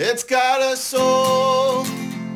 It's 0.00 0.22
got 0.22 0.62
a 0.62 0.76
soul, 0.76 1.82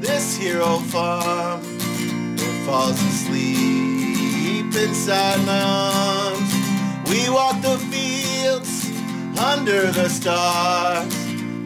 this 0.00 0.36
hero 0.36 0.78
farm. 0.90 1.60
It 1.62 2.66
falls 2.66 3.00
asleep 3.00 4.74
inside 4.74 5.46
my 5.46 5.62
arms. 5.62 7.08
We 7.08 7.30
walk 7.30 7.62
the 7.62 7.78
fields 7.88 8.90
under 9.38 9.92
the 9.92 10.08
stars. 10.08 11.14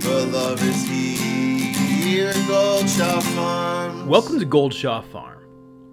For 0.05 0.21
love 0.27 0.63
is 0.63 0.83
here, 0.85 2.35
Goldshaw 2.47 3.21
Farm. 3.35 4.07
Welcome 4.07 4.39
to 4.39 4.45
Goldshaw 4.45 5.01
Farm. 5.01 5.45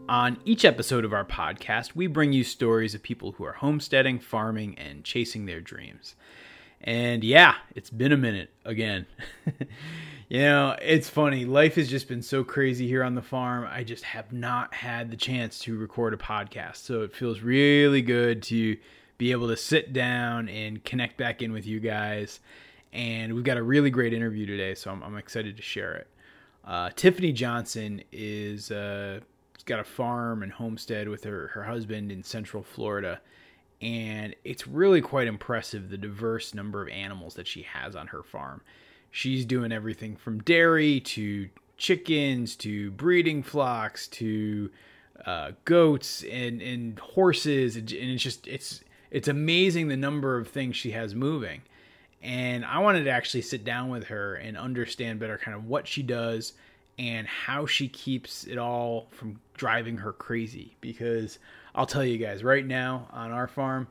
On 0.09 0.37
each 0.43 0.65
episode 0.65 1.05
of 1.05 1.13
our 1.13 1.23
podcast, 1.23 1.95
we 1.95 2.07
bring 2.07 2.33
you 2.33 2.43
stories 2.43 2.93
of 2.93 3.01
people 3.01 3.31
who 3.31 3.45
are 3.45 3.53
homesteading, 3.53 4.19
farming, 4.19 4.77
and 4.77 5.05
chasing 5.05 5.45
their 5.45 5.61
dreams. 5.61 6.17
And 6.83 7.23
yeah, 7.23 7.55
it's 7.75 7.89
been 7.89 8.11
a 8.11 8.17
minute 8.17 8.49
again. 8.65 9.05
you 10.29 10.39
know, 10.39 10.75
it's 10.81 11.09
funny. 11.09 11.45
Life 11.45 11.75
has 11.75 11.89
just 11.89 12.09
been 12.09 12.21
so 12.21 12.43
crazy 12.43 12.87
here 12.87 13.03
on 13.03 13.15
the 13.15 13.21
farm. 13.21 13.67
I 13.71 13.83
just 13.83 14.03
have 14.03 14.33
not 14.33 14.73
had 14.73 15.09
the 15.09 15.17
chance 15.17 15.59
to 15.59 15.77
record 15.77 16.13
a 16.13 16.17
podcast. 16.17 16.77
So 16.77 17.01
it 17.03 17.15
feels 17.15 17.39
really 17.39 18.01
good 18.01 18.43
to 18.43 18.77
be 19.17 19.31
able 19.31 19.47
to 19.47 19.55
sit 19.55 19.93
down 19.93 20.49
and 20.49 20.83
connect 20.83 21.17
back 21.17 21.41
in 21.41 21.53
with 21.53 21.65
you 21.65 21.79
guys. 21.79 22.41
And 22.91 23.33
we've 23.33 23.43
got 23.45 23.57
a 23.57 23.63
really 23.63 23.89
great 23.89 24.13
interview 24.13 24.45
today, 24.45 24.75
so 24.75 24.91
I'm, 24.91 25.01
I'm 25.03 25.17
excited 25.17 25.55
to 25.55 25.63
share 25.63 25.95
it. 25.95 26.07
Uh, 26.65 26.89
Tiffany 26.95 27.31
Johnson 27.31 28.03
is 28.11 28.71
uh, 28.71 29.19
got 29.65 29.79
a 29.79 29.83
farm 29.83 30.43
and 30.43 30.51
homestead 30.51 31.07
with 31.07 31.23
her, 31.23 31.47
her 31.53 31.63
husband 31.63 32.11
in 32.11 32.23
Central 32.23 32.61
Florida 32.61 33.21
and 33.83 34.33
it's 34.45 34.65
really 34.65 35.01
quite 35.01 35.27
impressive 35.27 35.89
the 35.89 35.97
diverse 35.97 36.53
number 36.53 36.81
of 36.81 36.87
animals 36.87 37.33
that 37.33 37.47
she 37.47 37.63
has 37.63 37.97
on 37.97 38.07
her 38.07 38.23
farm. 38.23 38.61
She's 39.11 39.45
doing 39.45 39.73
everything 39.73 40.15
from 40.15 40.41
dairy 40.41 41.01
to 41.01 41.49
chickens 41.75 42.55
to 42.55 42.91
breeding 42.91 43.43
flocks 43.43 44.07
to 44.07 44.71
uh, 45.25 45.51
goats 45.65 46.23
and, 46.31 46.61
and 46.61 46.97
horses 46.99 47.75
and 47.75 47.91
it's 47.91 48.23
just 48.23 48.47
it's 48.47 48.81
it's 49.11 49.27
amazing 49.27 49.87
the 49.87 49.97
number 49.97 50.37
of 50.37 50.47
things 50.47 50.75
she 50.75 50.91
has 50.91 51.13
moving 51.13 51.61
and 52.21 52.65
i 52.65 52.79
wanted 52.79 53.03
to 53.03 53.09
actually 53.09 53.41
sit 53.41 53.63
down 53.63 53.89
with 53.89 54.05
her 54.05 54.35
and 54.35 54.57
understand 54.57 55.19
better 55.19 55.37
kind 55.37 55.55
of 55.55 55.65
what 55.65 55.87
she 55.87 56.03
does 56.03 56.53
and 56.99 57.27
how 57.27 57.65
she 57.65 57.87
keeps 57.87 58.43
it 58.45 58.57
all 58.57 59.07
from 59.11 59.39
driving 59.55 59.97
her 59.97 60.13
crazy 60.13 60.75
because 60.81 61.39
I'll 61.75 61.85
tell 61.85 62.05
you 62.05 62.17
guys 62.17 62.43
right 62.43 62.65
now 62.65 63.07
on 63.11 63.31
our 63.31 63.47
farm, 63.47 63.87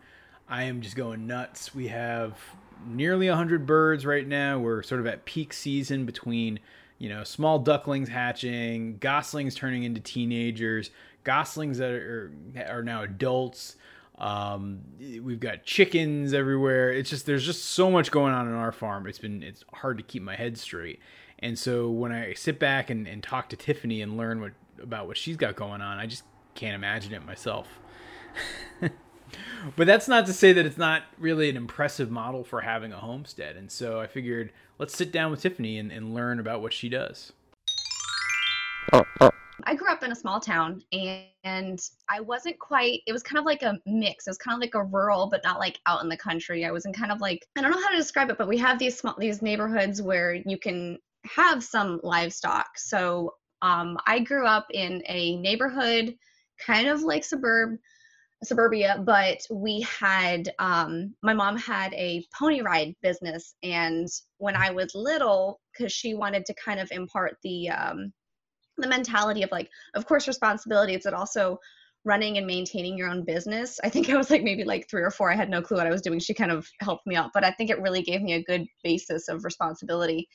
I 0.49 0.65
am 0.65 0.81
just 0.81 0.97
going 0.97 1.27
nuts. 1.27 1.75
We 1.75 1.89
have 1.89 2.39
nearly 2.87 3.29
100 3.29 3.67
birds 3.67 4.07
right 4.07 4.27
now. 4.27 4.59
We're 4.59 4.83
sort 4.83 5.01
of 5.01 5.07
at 5.07 5.25
peak 5.25 5.53
season 5.53 6.07
between, 6.07 6.61
you 6.99 7.09
know, 7.09 7.25
small 7.25 7.59
ducklings 7.59 8.09
hatching, 8.09 8.99
goslings 8.99 9.55
turning 9.55 9.83
into 9.83 10.01
teenagers, 10.01 10.91
goslings 11.25 11.79
that 11.79 11.91
are 11.91 12.33
are 12.69 12.83
now 12.83 13.03
adults. 13.03 13.77
Um, 14.19 14.83
we've 15.01 15.41
got 15.41 15.65
chickens 15.65 16.33
everywhere. 16.33 16.93
It's 16.93 17.11
just 17.11 17.27
there's 17.27 17.45
just 17.45 17.65
so 17.65 17.91
much 17.91 18.11
going 18.11 18.33
on 18.33 18.47
in 18.47 18.55
our 18.55 18.73
farm. 18.73 19.07
It's 19.07 19.19
been 19.19 19.43
it's 19.43 19.65
hard 19.73 19.99
to 19.99 20.05
keep 20.05 20.23
my 20.23 20.37
head 20.37 20.57
straight. 20.59 21.01
And 21.41 21.59
so 21.59 21.91
when 21.91 22.13
I 22.13 22.35
sit 22.35 22.61
back 22.61 22.91
and, 22.91 23.09
and 23.09 23.21
talk 23.21 23.49
to 23.49 23.57
Tiffany 23.57 24.01
and 24.01 24.17
learn 24.17 24.41
what 24.41 24.53
about 24.81 25.09
what 25.09 25.17
she's 25.17 25.37
got 25.37 25.57
going 25.57 25.81
on, 25.81 25.99
I 25.99 26.07
just 26.07 26.23
can't 26.55 26.75
imagine 26.75 27.15
it 27.15 27.25
myself. 27.25 27.69
but 29.77 29.87
that's 29.87 30.09
not 30.09 30.27
to 30.27 30.33
say 30.33 30.53
that 30.53 30.67
it's 30.67 30.79
not 30.79 31.03
really 31.19 31.49
an 31.49 31.57
impressive 31.57 32.11
model 32.11 32.45
for 32.45 32.61
having 32.61 32.93
a 32.93 32.99
homestead. 32.99 33.57
And 33.57 33.71
so 33.71 34.01
I 34.01 34.07
figured 34.07 34.53
let's 34.79 34.97
sit 34.97 35.13
down 35.13 35.31
with 35.31 35.43
Tiffany 35.43 35.79
and, 35.79 35.93
and 35.93 36.15
learn 36.15 36.41
about 36.41 36.63
what 36.63 36.73
she 36.73 36.89
does. 36.89 37.33
I 39.65 39.75
grew 39.77 39.89
up 39.89 40.03
in 40.03 40.11
a 40.11 40.17
small 40.17 40.41
town 40.41 40.83
and 40.93 41.81
I 42.09 42.21
wasn't 42.21 42.59
quite, 42.59 43.01
it 43.07 43.13
was 43.13 43.23
kind 43.23 43.39
of 43.39 43.45
like 43.45 43.63
a 43.63 43.79
mix. 43.87 44.27
It 44.27 44.31
was 44.31 44.39
kind 44.39 44.57
of 44.57 44.61
like 44.61 44.75
a 44.75 44.83
rural, 44.83 45.29
but 45.29 45.45
not 45.45 45.61
like 45.61 45.79
out 45.87 46.03
in 46.03 46.09
the 46.09 46.17
country. 46.17 46.65
I 46.65 46.71
was 46.73 46.85
in 46.85 46.93
kind 46.93 47.13
of 47.13 47.21
like, 47.21 47.47
I 47.57 47.63
don't 47.63 47.71
know 47.71 47.81
how 47.81 47.91
to 47.91 47.97
describe 47.97 48.31
it, 48.31 48.39
but 48.39 48.49
we 48.49 48.59
have 48.59 48.79
these 48.79 48.99
small, 48.99 49.15
these 49.19 49.41
neighborhoods 49.41 50.03
where 50.03 50.35
you 50.35 50.59
can 50.59 50.99
have 51.25 51.63
some 51.63 52.01
livestock. 52.03 52.77
So 52.77 53.35
um, 53.63 53.99
I 54.07 54.19
grew 54.19 54.47
up 54.47 54.67
in 54.73 55.03
a 55.07 55.37
neighborhood 55.37 56.17
kind 56.67 56.89
of 56.89 57.03
like 57.03 57.25
suburb 57.25 57.79
suburbia 58.45 59.01
but 59.05 59.39
we 59.51 59.83
had 59.83 60.53
um, 60.59 61.15
my 61.23 61.33
mom 61.33 61.57
had 61.57 61.95
a 61.95 62.25
pony 62.37 62.61
ride 62.61 62.95
business 63.03 63.55
and 63.63 64.09
when 64.39 64.57
i 64.57 64.71
was 64.71 64.95
little 64.95 65.61
because 65.73 65.93
she 65.93 66.15
wanted 66.15 66.45
to 66.45 66.55
kind 66.55 66.81
of 66.81 66.91
impart 66.91 67.37
the 67.43 67.71
um, 67.71 68.13
the 68.79 68.89
mentality 68.89 69.43
of 69.43 69.51
like 69.53 69.71
of 69.95 70.07
course 70.07 70.27
responsibility 70.27 70.99
but 71.03 71.15
also 71.15 71.59
running 72.05 72.37
and 72.37 72.49
maintaining 72.49 72.99
your 72.99 73.09
own 73.09 73.25
business. 73.25 73.79
I 73.85 73.89
think 73.89 74.11
i 74.11 74.17
was 74.17 74.31
like 74.31 74.43
maybe 74.43 74.65
like 74.65 74.89
three 74.91 75.03
or 75.03 75.11
four. 75.11 75.31
I 75.31 75.37
had 75.37 75.51
no 75.51 75.63
clue 75.63 75.77
what 75.77 75.87
i 75.87 75.91
was 75.91 76.03
doing. 76.03 76.19
She 76.19 76.35
kind 76.35 76.51
of 76.51 76.69
helped 76.81 77.07
me 77.07 77.15
out 77.15 77.31
but 77.33 77.45
i 77.45 77.51
think 77.53 77.71
it 77.71 77.81
really 77.81 78.03
gave 78.03 78.23
me 78.23 78.35
a 78.35 78.43
good 78.43 78.67
basis 78.83 79.29
of 79.29 79.45
responsibility. 79.45 80.29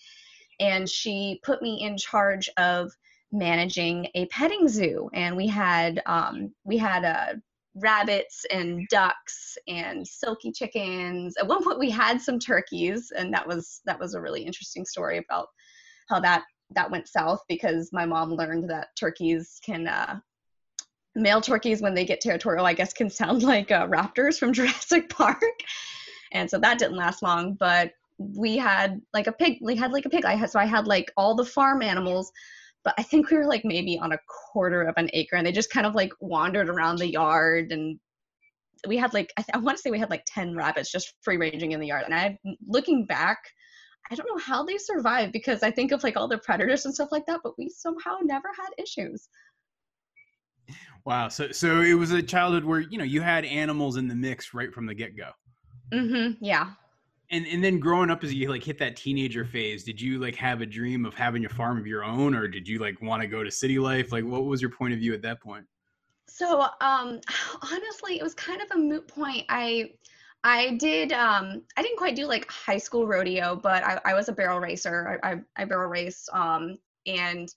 And 0.59 0.89
she 0.89 1.39
put 1.43 1.61
me 1.61 1.83
in 1.83 1.97
charge 1.97 2.49
of 2.57 2.91
managing 3.31 4.07
a 4.15 4.25
petting 4.27 4.67
zoo. 4.67 5.09
And 5.13 5.35
we 5.35 5.47
had 5.47 6.01
um, 6.05 6.53
we 6.63 6.77
had 6.77 7.03
uh, 7.03 7.33
rabbits 7.79 8.45
and 8.51 8.87
ducks 8.89 9.57
and 9.67 10.07
silky 10.07 10.51
chickens. 10.51 11.35
At 11.37 11.47
one 11.47 11.63
point 11.63 11.79
we 11.79 11.89
had 11.89 12.21
some 12.21 12.39
turkeys 12.39 13.11
and 13.15 13.33
that 13.33 13.47
was 13.47 13.81
that 13.85 13.99
was 13.99 14.13
a 14.13 14.21
really 14.21 14.43
interesting 14.43 14.85
story 14.85 15.17
about 15.17 15.47
how 16.09 16.19
that 16.21 16.43
that 16.71 16.91
went 16.91 17.07
south 17.07 17.41
because 17.47 17.89
my 17.93 18.05
mom 18.05 18.33
learned 18.33 18.69
that 18.69 18.87
turkeys 18.99 19.59
can 19.65 19.87
uh, 19.87 20.19
male 21.15 21.41
turkeys 21.41 21.81
when 21.81 21.93
they 21.93 22.05
get 22.05 22.21
territorial 22.21 22.65
i 22.65 22.73
guess 22.73 22.93
can 22.93 23.09
sound 23.09 23.43
like 23.53 23.71
uh, 23.71 23.87
raptors 23.87 24.37
from 24.37 24.53
jurassic 24.53 25.09
park. 25.09 25.41
And 26.33 26.49
so 26.49 26.59
that 26.59 26.79
didn't 26.79 26.97
last 26.97 27.21
long 27.21 27.53
but 27.53 27.91
we 28.17 28.57
had 28.57 28.99
like 29.13 29.27
a 29.27 29.31
pig 29.31 29.59
we 29.61 29.75
had 29.75 29.91
like 29.91 30.05
a 30.05 30.09
pig. 30.09 30.25
I 30.25 30.35
had 30.35 30.49
so 30.49 30.59
i 30.59 30.65
had 30.65 30.87
like 30.87 31.11
all 31.15 31.35
the 31.35 31.45
farm 31.45 31.83
animals 31.83 32.31
but 32.83 32.93
I 32.97 33.03
think 33.03 33.29
we 33.29 33.37
were 33.37 33.45
like 33.45 33.65
maybe 33.65 33.99
on 33.99 34.13
a 34.13 34.19
quarter 34.27 34.83
of 34.83 34.95
an 34.97 35.09
acre 35.13 35.35
and 35.35 35.45
they 35.45 35.51
just 35.51 35.71
kind 35.71 35.85
of 35.85 35.95
like 35.95 36.11
wandered 36.19 36.69
around 36.69 36.97
the 36.97 37.11
yard 37.11 37.71
and 37.71 37.99
we 38.87 38.97
had 38.97 39.13
like 39.13 39.31
I, 39.37 39.41
th- 39.41 39.55
I 39.55 39.57
want 39.57 39.77
to 39.77 39.81
say 39.81 39.91
we 39.91 39.99
had 39.99 40.09
like 40.09 40.23
10 40.27 40.55
rabbits 40.55 40.91
just 40.91 41.13
free 41.21 41.37
ranging 41.37 41.71
in 41.71 41.79
the 41.79 41.87
yard 41.87 42.03
and 42.05 42.15
I 42.15 42.37
looking 42.65 43.05
back 43.05 43.39
I 44.09 44.15
don't 44.15 44.29
know 44.29 44.41
how 44.41 44.63
they 44.63 44.77
survived 44.77 45.33
because 45.33 45.63
I 45.63 45.71
think 45.71 45.91
of 45.91 46.03
like 46.03 46.15
all 46.15 46.27
the 46.27 46.37
predators 46.37 46.85
and 46.85 46.93
stuff 46.93 47.11
like 47.11 47.25
that 47.25 47.41
but 47.43 47.57
we 47.57 47.69
somehow 47.69 48.17
never 48.23 48.47
had 48.57 48.69
issues. 48.81 49.27
Wow, 51.05 51.29
so 51.29 51.51
so 51.51 51.81
it 51.81 51.93
was 51.93 52.11
a 52.11 52.21
childhood 52.21 52.63
where 52.63 52.81
you 52.81 52.97
know 52.97 53.03
you 53.03 53.21
had 53.21 53.45
animals 53.45 53.97
in 53.97 54.07
the 54.07 54.15
mix 54.15 54.53
right 54.53 54.73
from 54.73 54.85
the 54.85 54.93
get-go. 54.93 55.31
Mhm. 55.93 56.37
Yeah 56.41 56.71
and 57.29 57.45
and 57.47 57.63
then 57.63 57.79
growing 57.79 58.09
up 58.09 58.23
as 58.23 58.33
you 58.33 58.49
like 58.49 58.63
hit 58.63 58.77
that 58.77 58.95
teenager 58.95 59.43
phase 59.43 59.83
did 59.83 59.99
you 59.99 60.19
like 60.19 60.35
have 60.35 60.61
a 60.61 60.65
dream 60.65 61.05
of 61.05 61.13
having 61.13 61.45
a 61.45 61.49
farm 61.49 61.77
of 61.77 61.85
your 61.85 62.03
own 62.03 62.33
or 62.33 62.47
did 62.47 62.67
you 62.67 62.79
like 62.79 63.01
want 63.01 63.21
to 63.21 63.27
go 63.27 63.43
to 63.43 63.51
city 63.51 63.79
life? 63.79 64.11
Like 64.11 64.23
what 64.23 64.45
was 64.45 64.61
your 64.61 64.71
point 64.71 64.93
of 64.93 64.99
view 64.99 65.13
at 65.13 65.21
that 65.23 65.41
point? 65.41 65.65
So 66.27 66.61
um 66.81 67.19
honestly 67.71 68.19
it 68.19 68.23
was 68.23 68.33
kind 68.33 68.61
of 68.61 68.67
a 68.71 68.77
moot 68.77 69.07
point. 69.07 69.45
I 69.49 69.91
i 70.43 70.75
did 70.75 71.11
um 71.13 71.63
i 71.75 71.81
didn't 71.81 71.97
quite 71.97 72.15
do 72.15 72.27
like 72.27 72.49
high 72.51 72.77
school 72.77 73.07
rodeo 73.07 73.55
but 73.55 73.83
i, 73.83 73.99
I 74.05 74.13
was 74.13 74.29
a 74.29 74.33
barrel 74.33 74.59
racer. 74.59 75.19
I, 75.23 75.31
I, 75.31 75.39
I 75.55 75.65
barrel 75.65 75.89
race 75.89 76.29
um 76.31 76.77
and 77.07 77.51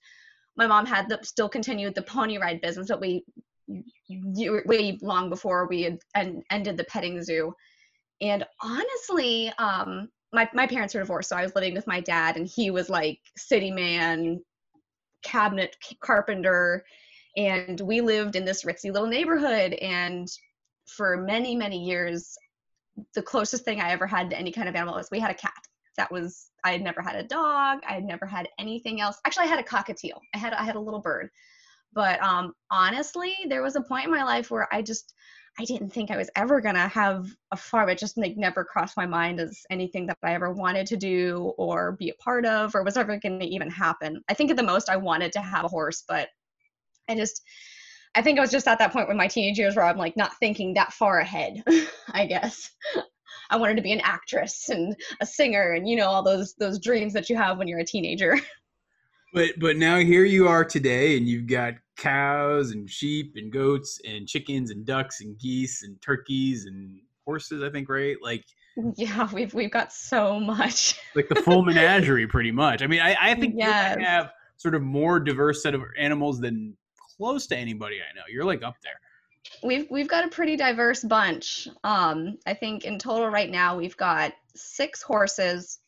my 0.57 0.65
mom 0.65 0.85
had 0.85 1.07
the 1.07 1.19
still 1.21 1.47
continued 1.47 1.93
the 1.93 2.01
pony 2.01 2.39
ride 2.39 2.59
business 2.59 2.87
but 2.87 2.99
we 2.99 3.23
way 4.65 4.97
long 5.01 5.29
before 5.29 5.67
we 5.67 5.83
had 5.83 5.99
ended 6.49 6.75
the 6.75 6.83
petting 6.85 7.21
zoo 7.23 7.53
and 8.21 8.45
honestly, 8.61 9.51
um, 9.57 10.09
my, 10.33 10.49
my 10.53 10.67
parents 10.67 10.93
were 10.93 11.01
divorced, 11.01 11.29
so 11.29 11.35
I 11.35 11.43
was 11.43 11.55
living 11.55 11.73
with 11.73 11.87
my 11.87 11.99
dad, 11.99 12.37
and 12.37 12.47
he 12.47 12.71
was 12.71 12.89
like 12.89 13.19
city 13.35 13.71
man, 13.71 14.41
cabinet 15.23 15.75
carpenter, 16.01 16.85
and 17.35 17.79
we 17.81 18.01
lived 18.01 18.35
in 18.35 18.45
this 18.45 18.63
ritzy 18.63 18.91
little 18.91 19.07
neighborhood. 19.07 19.73
And 19.73 20.27
for 20.85 21.17
many, 21.17 21.55
many 21.55 21.83
years, 21.83 22.37
the 23.15 23.21
closest 23.21 23.65
thing 23.65 23.79
I 23.79 23.91
ever 23.91 24.07
had 24.07 24.29
to 24.29 24.37
any 24.37 24.51
kind 24.51 24.69
of 24.69 24.75
animal 24.75 24.95
was 24.95 25.09
we 25.11 25.19
had 25.19 25.31
a 25.31 25.35
cat. 25.35 25.53
That 25.97 26.11
was 26.11 26.49
I 26.63 26.71
had 26.71 26.81
never 26.81 27.01
had 27.01 27.15
a 27.15 27.23
dog. 27.23 27.79
I 27.87 27.93
had 27.93 28.05
never 28.05 28.25
had 28.25 28.47
anything 28.59 29.01
else. 29.01 29.17
Actually, 29.25 29.45
I 29.45 29.49
had 29.49 29.59
a 29.59 29.63
cockatiel. 29.63 30.19
I 30.33 30.37
had 30.37 30.53
I 30.53 30.63
had 30.63 30.75
a 30.75 30.79
little 30.79 31.01
bird. 31.01 31.29
But 31.93 32.21
um, 32.21 32.53
honestly, 32.69 33.35
there 33.49 33.61
was 33.61 33.75
a 33.75 33.81
point 33.81 34.05
in 34.05 34.11
my 34.11 34.23
life 34.23 34.49
where 34.49 34.73
I 34.73 34.81
just 34.81 35.13
I 35.59 35.65
didn't 35.65 35.91
think 35.91 36.11
I 36.11 36.17
was 36.17 36.29
ever 36.35 36.61
gonna 36.61 36.87
have 36.87 37.27
a 37.51 37.57
farm. 37.57 37.89
It 37.89 37.97
just 37.97 38.17
like 38.17 38.37
never 38.37 38.63
crossed 38.63 38.97
my 38.97 39.05
mind 39.05 39.39
as 39.39 39.61
anything 39.69 40.07
that 40.07 40.17
I 40.23 40.33
ever 40.33 40.51
wanted 40.51 40.87
to 40.87 40.97
do 40.97 41.53
or 41.57 41.93
be 41.93 42.09
a 42.09 42.13
part 42.15 42.45
of 42.45 42.73
or 42.73 42.83
was 42.83 42.97
ever 42.97 43.17
gonna 43.17 43.43
even 43.43 43.69
happen. 43.69 44.23
I 44.29 44.33
think 44.33 44.49
at 44.49 44.57
the 44.57 44.63
most 44.63 44.89
I 44.89 44.95
wanted 44.95 45.31
to 45.33 45.41
have 45.41 45.65
a 45.65 45.69
horse, 45.69 46.03
but 46.07 46.29
I 47.09 47.15
just 47.15 47.41
I 48.15 48.21
think 48.21 48.37
I 48.37 48.41
was 48.41 48.51
just 48.51 48.67
at 48.67 48.79
that 48.79 48.91
point 48.91 49.07
when 49.07 49.17
my 49.17 49.27
teenage 49.27 49.57
years 49.57 49.75
where 49.75 49.85
I'm 49.85 49.97
like 49.97 50.17
not 50.17 50.37
thinking 50.39 50.73
that 50.73 50.93
far 50.93 51.19
ahead, 51.19 51.63
I 52.11 52.25
guess. 52.25 52.69
I 53.49 53.57
wanted 53.57 53.75
to 53.75 53.81
be 53.81 53.91
an 53.91 54.01
actress 54.01 54.69
and 54.69 54.95
a 55.19 55.25
singer 55.25 55.73
and 55.73 55.87
you 55.87 55.97
know 55.97 56.07
all 56.07 56.23
those 56.23 56.55
those 56.55 56.79
dreams 56.79 57.13
that 57.13 57.29
you 57.29 57.35
have 57.35 57.57
when 57.57 57.67
you're 57.67 57.79
a 57.79 57.85
teenager. 57.85 58.39
But 59.33 59.59
but 59.59 59.77
now 59.77 59.97
here 59.97 60.25
you 60.25 60.47
are 60.47 60.65
today 60.65 61.17
and 61.17 61.27
you've 61.27 61.47
got 61.47 61.75
cows 61.97 62.71
and 62.71 62.89
sheep 62.89 63.33
and 63.35 63.51
goats 63.51 63.99
and 64.05 64.27
chickens 64.27 64.71
and 64.71 64.85
ducks 64.85 65.21
and 65.21 65.37
geese 65.39 65.83
and 65.83 66.01
turkeys 66.01 66.65
and 66.65 66.99
horses, 67.25 67.63
I 67.63 67.69
think, 67.69 67.89
right? 67.89 68.17
Like 68.21 68.43
yeah, 68.95 69.29
we've 69.33 69.53
we've 69.53 69.71
got 69.71 69.91
so 69.93 70.39
much. 70.39 70.99
like 71.15 71.29
the 71.29 71.35
full 71.35 71.63
menagerie 71.63 72.27
pretty 72.27 72.51
much. 72.51 72.81
I 72.81 72.87
mean, 72.87 73.01
I, 73.01 73.15
I 73.19 73.35
think 73.35 73.55
yes. 73.57 73.97
you 73.97 74.05
have 74.05 74.31
sort 74.57 74.75
of 74.75 74.81
more 74.81 75.19
diverse 75.19 75.63
set 75.63 75.73
of 75.73 75.81
animals 75.97 76.39
than 76.39 76.75
close 77.17 77.47
to 77.47 77.57
anybody 77.57 77.97
I 77.97 78.15
know. 78.15 78.23
You're 78.29 78.45
like 78.45 78.63
up 78.63 78.75
there. 78.83 78.99
We've 79.63 79.87
we've 79.89 80.07
got 80.07 80.25
a 80.25 80.29
pretty 80.29 80.55
diverse 80.55 81.03
bunch. 81.03 81.67
Um, 81.83 82.37
I 82.45 82.53
think 82.53 82.85
in 82.85 82.99
total 82.99 83.29
right 83.29 83.49
now 83.49 83.77
we've 83.77 83.97
got 83.97 84.33
six 84.55 85.01
horses, 85.01 85.79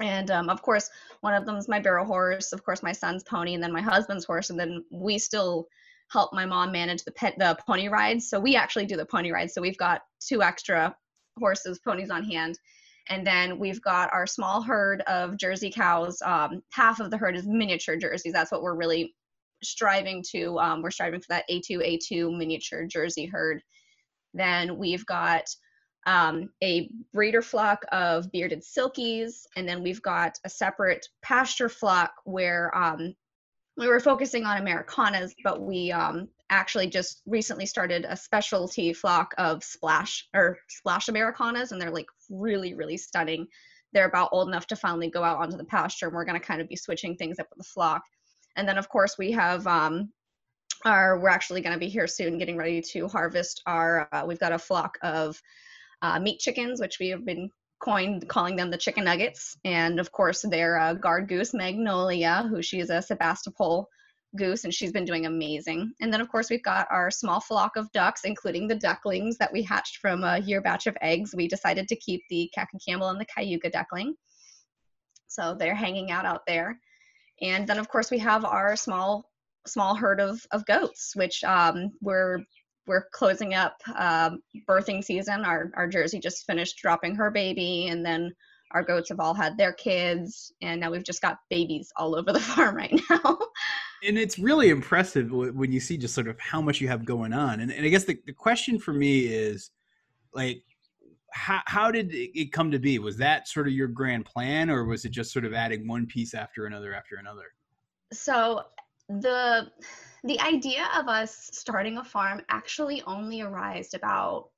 and 0.00 0.30
um, 0.30 0.48
of 0.48 0.62
course 0.62 0.90
one 1.24 1.32
of 1.32 1.46
them 1.46 1.56
is 1.56 1.68
my 1.68 1.80
barrel 1.80 2.04
horse. 2.04 2.52
Of 2.52 2.62
course 2.62 2.82
my 2.82 2.92
son's 2.92 3.24
pony, 3.24 3.54
and 3.54 3.62
then 3.62 3.72
my 3.72 3.80
husband's 3.80 4.26
horse, 4.26 4.50
and 4.50 4.60
then 4.60 4.84
we 4.92 5.16
still 5.16 5.66
help 6.12 6.34
my 6.34 6.44
mom 6.44 6.70
manage 6.70 7.02
the 7.02 7.12
pet 7.12 7.34
the 7.38 7.56
pony 7.66 7.88
rides. 7.88 8.28
So 8.28 8.38
we 8.38 8.56
actually 8.56 8.84
do 8.84 8.98
the 8.98 9.06
pony 9.06 9.30
rides. 9.30 9.54
So 9.54 9.62
we've 9.62 9.78
got 9.78 10.02
two 10.20 10.42
extra 10.42 10.94
horses, 11.38 11.80
ponies 11.82 12.10
on 12.10 12.24
hand. 12.24 12.58
And 13.08 13.26
then 13.26 13.58
we've 13.58 13.80
got 13.80 14.12
our 14.12 14.26
small 14.26 14.60
herd 14.60 15.00
of 15.02 15.38
Jersey 15.38 15.70
cows. 15.70 16.20
Um, 16.22 16.62
half 16.72 17.00
of 17.00 17.10
the 17.10 17.16
herd 17.16 17.36
is 17.36 17.46
miniature 17.46 17.96
Jerseys. 17.96 18.34
That's 18.34 18.52
what 18.52 18.62
we're 18.62 18.76
really 18.76 19.14
striving 19.62 20.22
to. 20.32 20.58
Um, 20.58 20.82
we're 20.82 20.90
striving 20.90 21.20
for 21.20 21.28
that 21.30 21.44
A2 21.50 22.00
A2 22.12 22.36
miniature 22.36 22.84
Jersey 22.86 23.24
herd. 23.24 23.62
Then 24.34 24.76
we've 24.76 25.06
got 25.06 25.44
um, 26.06 26.50
a 26.62 26.90
breeder 27.12 27.42
flock 27.42 27.84
of 27.92 28.30
bearded 28.30 28.62
silkies, 28.62 29.46
and 29.56 29.68
then 29.68 29.82
we've 29.82 30.02
got 30.02 30.38
a 30.44 30.50
separate 30.50 31.06
pasture 31.22 31.68
flock 31.68 32.12
where 32.24 32.76
um, 32.76 33.14
we 33.76 33.88
were 33.88 34.00
focusing 34.00 34.44
on 34.44 34.60
Ameraucanas, 34.60 35.32
but 35.42 35.62
we 35.62 35.90
um, 35.90 36.28
actually 36.50 36.86
just 36.86 37.22
recently 37.26 37.66
started 37.66 38.06
a 38.08 38.16
specialty 38.16 38.92
flock 38.92 39.34
of 39.38 39.64
splash 39.64 40.28
or 40.34 40.58
splash 40.68 41.06
Ameraucanas, 41.06 41.72
and 41.72 41.80
they're 41.80 41.90
like 41.90 42.06
really, 42.30 42.74
really 42.74 42.96
stunning. 42.96 43.46
They're 43.92 44.08
about 44.08 44.30
old 44.32 44.48
enough 44.48 44.66
to 44.68 44.76
finally 44.76 45.10
go 45.10 45.22
out 45.22 45.38
onto 45.38 45.56
the 45.56 45.64
pasture, 45.64 46.06
and 46.06 46.14
we're 46.14 46.24
going 46.24 46.40
to 46.40 46.46
kind 46.46 46.60
of 46.60 46.68
be 46.68 46.76
switching 46.76 47.16
things 47.16 47.38
up 47.38 47.46
with 47.50 47.58
the 47.58 47.72
flock. 47.72 48.02
And 48.56 48.68
then, 48.68 48.78
of 48.78 48.88
course, 48.88 49.16
we 49.18 49.32
have 49.32 49.66
um, 49.66 50.12
our, 50.84 51.18
we're 51.18 51.28
actually 51.28 51.60
going 51.60 51.72
to 51.72 51.78
be 51.78 51.88
here 51.88 52.06
soon 52.06 52.38
getting 52.38 52.56
ready 52.56 52.80
to 52.92 53.08
harvest 53.08 53.62
our, 53.66 54.08
uh, 54.12 54.24
we've 54.26 54.38
got 54.38 54.52
a 54.52 54.58
flock 54.58 54.98
of 55.02 55.40
uh, 56.02 56.18
meat 56.18 56.40
chickens, 56.40 56.80
which 56.80 56.98
we 56.98 57.08
have 57.08 57.24
been 57.24 57.50
coined 57.80 58.28
calling 58.28 58.56
them 58.56 58.70
the 58.70 58.78
chicken 58.78 59.04
nuggets. 59.04 59.56
And 59.64 60.00
of 60.00 60.10
course, 60.12 60.42
their 60.42 60.78
uh, 60.78 60.94
guard 60.94 61.28
goose, 61.28 61.52
Magnolia, 61.52 62.46
who 62.48 62.62
she 62.62 62.80
is 62.80 62.90
a 62.90 63.02
Sebastopol 63.02 63.88
goose, 64.36 64.64
and 64.64 64.74
she's 64.74 64.92
been 64.92 65.04
doing 65.04 65.26
amazing. 65.26 65.92
And 66.00 66.12
then, 66.12 66.20
of 66.20 66.28
course, 66.28 66.50
we've 66.50 66.62
got 66.62 66.88
our 66.90 67.10
small 67.10 67.40
flock 67.40 67.76
of 67.76 67.90
ducks, 67.92 68.22
including 68.24 68.66
the 68.66 68.74
ducklings 68.74 69.36
that 69.38 69.52
we 69.52 69.62
hatched 69.62 69.98
from 69.98 70.24
a 70.24 70.38
year 70.38 70.60
batch 70.60 70.86
of 70.86 70.96
eggs. 71.02 71.34
We 71.36 71.46
decided 71.46 71.88
to 71.88 71.96
keep 71.96 72.22
the 72.30 72.50
Khaki 72.54 72.78
Campbell 72.86 73.08
and 73.08 73.20
the 73.20 73.26
Cayuga 73.26 73.70
duckling. 73.70 74.14
So 75.28 75.54
they're 75.54 75.74
hanging 75.74 76.10
out 76.10 76.24
out 76.24 76.46
there. 76.46 76.78
And 77.42 77.66
then, 77.66 77.78
of 77.78 77.88
course, 77.88 78.10
we 78.10 78.18
have 78.18 78.44
our 78.44 78.76
small 78.76 79.30
small 79.66 79.94
herd 79.94 80.20
of, 80.20 80.46
of 80.50 80.66
goats, 80.66 81.12
which 81.16 81.42
um, 81.42 81.90
we're 82.02 82.38
we're 82.86 83.06
closing 83.12 83.54
up 83.54 83.76
um, 83.96 84.40
birthing 84.68 85.02
season. 85.02 85.44
Our 85.44 85.70
our 85.74 85.88
Jersey 85.88 86.18
just 86.18 86.46
finished 86.46 86.78
dropping 86.78 87.14
her 87.16 87.30
baby, 87.30 87.88
and 87.88 88.04
then 88.04 88.32
our 88.72 88.82
goats 88.82 89.08
have 89.08 89.20
all 89.20 89.34
had 89.34 89.56
their 89.56 89.72
kids, 89.72 90.52
and 90.60 90.80
now 90.80 90.90
we've 90.90 91.04
just 91.04 91.22
got 91.22 91.38
babies 91.48 91.92
all 91.96 92.16
over 92.16 92.32
the 92.32 92.40
farm 92.54 92.76
right 92.76 93.00
now. 93.08 93.38
and 94.06 94.18
it's 94.18 94.38
really 94.38 94.70
impressive 94.70 95.30
when 95.30 95.72
you 95.72 95.80
see 95.80 95.96
just 95.96 96.14
sort 96.14 96.28
of 96.28 96.38
how 96.38 96.60
much 96.60 96.80
you 96.80 96.88
have 96.88 97.04
going 97.04 97.32
on. 97.32 97.60
And, 97.60 97.70
and 97.70 97.86
I 97.86 97.88
guess 97.88 98.04
the, 98.04 98.18
the 98.26 98.32
question 98.32 98.78
for 98.78 98.92
me 98.92 99.20
is, 99.20 99.70
like, 100.34 100.62
how 101.32 101.60
how 101.66 101.90
did 101.90 102.10
it 102.12 102.52
come 102.52 102.70
to 102.70 102.78
be? 102.78 102.98
Was 102.98 103.16
that 103.18 103.48
sort 103.48 103.66
of 103.66 103.72
your 103.72 103.88
grand 103.88 104.24
plan, 104.24 104.70
or 104.70 104.84
was 104.84 105.04
it 105.04 105.10
just 105.10 105.32
sort 105.32 105.44
of 105.44 105.52
adding 105.52 105.86
one 105.86 106.06
piece 106.06 106.34
after 106.34 106.66
another 106.66 106.94
after 106.94 107.16
another? 107.16 107.46
So 108.12 108.62
the 109.08 109.68
the 110.24 110.40
idea 110.40 110.88
of 110.98 111.06
us 111.06 111.50
starting 111.52 111.98
a 111.98 112.04
farm 112.04 112.40
actually 112.48 113.02
only 113.06 113.42
arose 113.42 113.92
about 113.92 114.48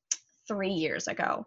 three 0.46 0.70
years 0.70 1.08
ago. 1.08 1.44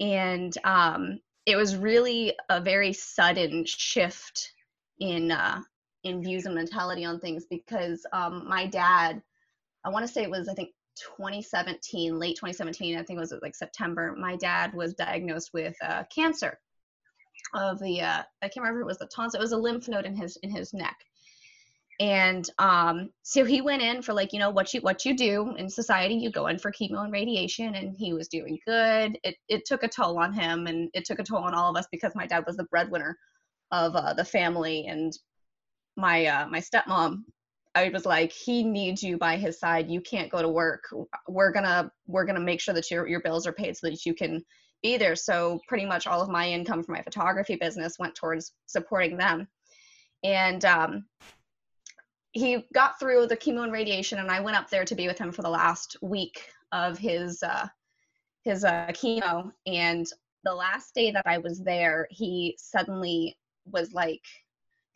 And 0.00 0.56
um, 0.62 1.18
it 1.44 1.56
was 1.56 1.76
really 1.76 2.34
a 2.48 2.60
very 2.60 2.92
sudden 2.92 3.64
shift 3.66 4.52
in 5.00 5.32
uh, 5.32 5.60
in 6.04 6.22
views 6.22 6.46
and 6.46 6.54
mentality 6.54 7.04
on 7.04 7.18
things 7.18 7.46
because 7.50 8.06
um, 8.12 8.46
my 8.48 8.66
dad, 8.66 9.20
I 9.84 9.88
want 9.88 10.06
to 10.06 10.12
say 10.12 10.22
it 10.22 10.30
was 10.30 10.48
I 10.48 10.54
think 10.54 10.70
2017, 11.16 12.16
late 12.16 12.36
2017, 12.36 12.96
I 12.96 13.02
think 13.02 13.16
it 13.16 13.20
was 13.20 13.34
like 13.42 13.56
September. 13.56 14.14
My 14.16 14.36
dad 14.36 14.72
was 14.72 14.94
diagnosed 14.94 15.50
with 15.52 15.74
uh, 15.84 16.04
cancer 16.14 16.58
of 17.54 17.80
the 17.80 18.02
uh, 18.02 18.22
I 18.42 18.48
can't 18.48 18.58
remember 18.58 18.82
it 18.82 18.86
was 18.86 18.98
the 18.98 19.06
tonsil. 19.06 19.40
It 19.40 19.42
was 19.42 19.52
a 19.52 19.56
lymph 19.56 19.88
node 19.88 20.06
in 20.06 20.14
his 20.14 20.36
in 20.44 20.50
his 20.50 20.72
neck, 20.72 20.96
and 22.00 22.48
um, 22.58 23.10
so 23.22 23.44
he 23.44 23.60
went 23.60 23.82
in 23.82 24.02
for 24.02 24.12
like 24.12 24.32
you 24.32 24.38
know 24.38 24.50
what 24.50 24.72
you 24.72 24.80
what 24.82 25.04
you 25.04 25.16
do 25.16 25.54
in 25.56 25.68
society 25.68 26.14
you 26.14 26.30
go 26.30 26.46
in 26.46 26.58
for 26.58 26.70
chemo 26.70 27.02
and 27.02 27.12
radiation 27.12 27.74
and 27.74 27.96
he 27.98 28.12
was 28.12 28.28
doing 28.28 28.58
good. 28.66 29.18
It, 29.24 29.36
it 29.48 29.64
took 29.66 29.82
a 29.82 29.88
toll 29.88 30.18
on 30.18 30.32
him 30.32 30.68
and 30.68 30.90
it 30.94 31.04
took 31.04 31.18
a 31.18 31.24
toll 31.24 31.42
on 31.42 31.54
all 31.54 31.70
of 31.70 31.76
us 31.76 31.88
because 31.90 32.14
my 32.14 32.26
dad 32.26 32.44
was 32.46 32.56
the 32.56 32.64
breadwinner 32.64 33.16
of 33.72 33.96
uh, 33.96 34.14
the 34.14 34.24
family. 34.24 34.86
And 34.86 35.12
my 35.96 36.26
uh, 36.26 36.46
my 36.48 36.60
stepmom 36.60 37.24
i 37.74 37.88
was 37.90 38.06
like 38.06 38.32
he 38.32 38.62
needs 38.62 39.02
you 39.02 39.18
by 39.18 39.36
his 39.36 39.58
side. 39.58 39.90
You 39.90 40.00
can't 40.00 40.30
go 40.30 40.40
to 40.40 40.48
work. 40.48 40.84
We're 41.28 41.52
gonna 41.52 41.90
we're 42.06 42.24
gonna 42.24 42.40
make 42.40 42.60
sure 42.60 42.74
that 42.74 42.90
your, 42.90 43.08
your 43.08 43.20
bills 43.20 43.46
are 43.46 43.52
paid 43.52 43.76
so 43.76 43.88
that 43.88 44.06
you 44.06 44.14
can 44.14 44.44
be 44.82 44.96
there. 44.96 45.16
So 45.16 45.60
pretty 45.68 45.84
much 45.84 46.06
all 46.06 46.22
of 46.22 46.28
my 46.28 46.48
income 46.48 46.82
from 46.84 46.94
my 46.94 47.02
photography 47.02 47.56
business 47.56 47.98
went 47.98 48.14
towards 48.14 48.52
supporting 48.66 49.16
them. 49.16 49.48
And 50.24 50.64
um, 50.64 51.04
he 52.32 52.66
got 52.74 52.98
through 52.98 53.26
the 53.26 53.36
chemo 53.36 53.64
and 53.64 53.72
radiation, 53.72 54.18
and 54.18 54.30
I 54.30 54.40
went 54.40 54.56
up 54.56 54.68
there 54.70 54.84
to 54.84 54.94
be 54.94 55.06
with 55.06 55.18
him 55.18 55.32
for 55.32 55.42
the 55.42 55.50
last 55.50 55.96
week 56.02 56.50
of 56.72 56.98
his 56.98 57.42
uh, 57.42 57.66
his 58.44 58.64
uh, 58.64 58.86
chemo. 58.90 59.50
And 59.66 60.06
the 60.44 60.54
last 60.54 60.94
day 60.94 61.10
that 61.10 61.26
I 61.26 61.38
was 61.38 61.60
there, 61.60 62.06
he 62.10 62.56
suddenly 62.58 63.36
was 63.66 63.92
like 63.92 64.24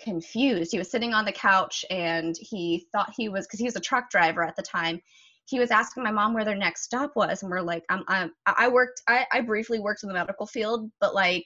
confused. 0.00 0.72
He 0.72 0.78
was 0.78 0.90
sitting 0.90 1.14
on 1.14 1.24
the 1.24 1.32
couch 1.32 1.84
and 1.90 2.36
he 2.38 2.86
thought 2.92 3.12
he 3.16 3.28
was 3.28 3.46
because 3.46 3.60
he 3.60 3.66
was 3.66 3.76
a 3.76 3.80
truck 3.80 4.10
driver 4.10 4.42
at 4.42 4.56
the 4.56 4.62
time. 4.62 5.00
He 5.46 5.58
was 5.58 5.70
asking 5.70 6.02
my 6.02 6.10
mom 6.10 6.34
where 6.34 6.44
their 6.44 6.56
next 6.56 6.84
stop 6.84 7.12
was, 7.16 7.42
and 7.42 7.50
we're 7.50 7.60
like, 7.60 7.84
I'm, 7.88 8.04
I'm 8.08 8.32
I 8.46 8.68
worked, 8.68 9.02
I, 9.08 9.26
I 9.32 9.40
briefly 9.40 9.80
worked 9.80 10.02
in 10.02 10.08
the 10.08 10.14
medical 10.14 10.46
field, 10.46 10.90
but 11.00 11.14
like 11.14 11.44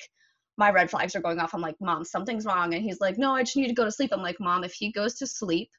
my 0.56 0.70
red 0.70 0.90
flags 0.90 1.14
are 1.14 1.20
going 1.20 1.38
off. 1.38 1.54
I'm 1.54 1.60
like, 1.60 1.76
Mom, 1.80 2.04
something's 2.04 2.46
wrong. 2.46 2.74
And 2.74 2.82
he's 2.82 3.00
like, 3.00 3.18
No, 3.18 3.34
I 3.34 3.42
just 3.42 3.56
need 3.56 3.68
to 3.68 3.74
go 3.74 3.84
to 3.84 3.92
sleep. 3.92 4.10
I'm 4.12 4.22
like, 4.22 4.40
Mom, 4.40 4.64
if 4.64 4.72
he 4.72 4.90
goes 4.90 5.14
to 5.14 5.26
sleep, 5.26 5.70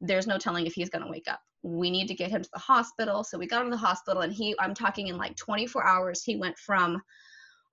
there's 0.00 0.26
no 0.26 0.38
telling 0.38 0.66
if 0.66 0.74
he's 0.74 0.90
going 0.90 1.04
to 1.04 1.10
wake 1.10 1.28
up. 1.28 1.40
We 1.62 1.90
need 1.90 2.08
to 2.08 2.14
get 2.14 2.30
him 2.30 2.42
to 2.42 2.50
the 2.52 2.58
hospital. 2.58 3.22
So 3.22 3.38
we 3.38 3.46
got 3.46 3.62
him 3.62 3.70
to 3.70 3.76
the 3.76 3.86
hospital, 3.86 4.22
and 4.22 4.32
he, 4.32 4.54
I'm 4.58 4.74
talking 4.74 5.08
in 5.08 5.16
like 5.16 5.36
24 5.36 5.86
hours, 5.86 6.24
he 6.24 6.36
went 6.36 6.58
from 6.58 7.00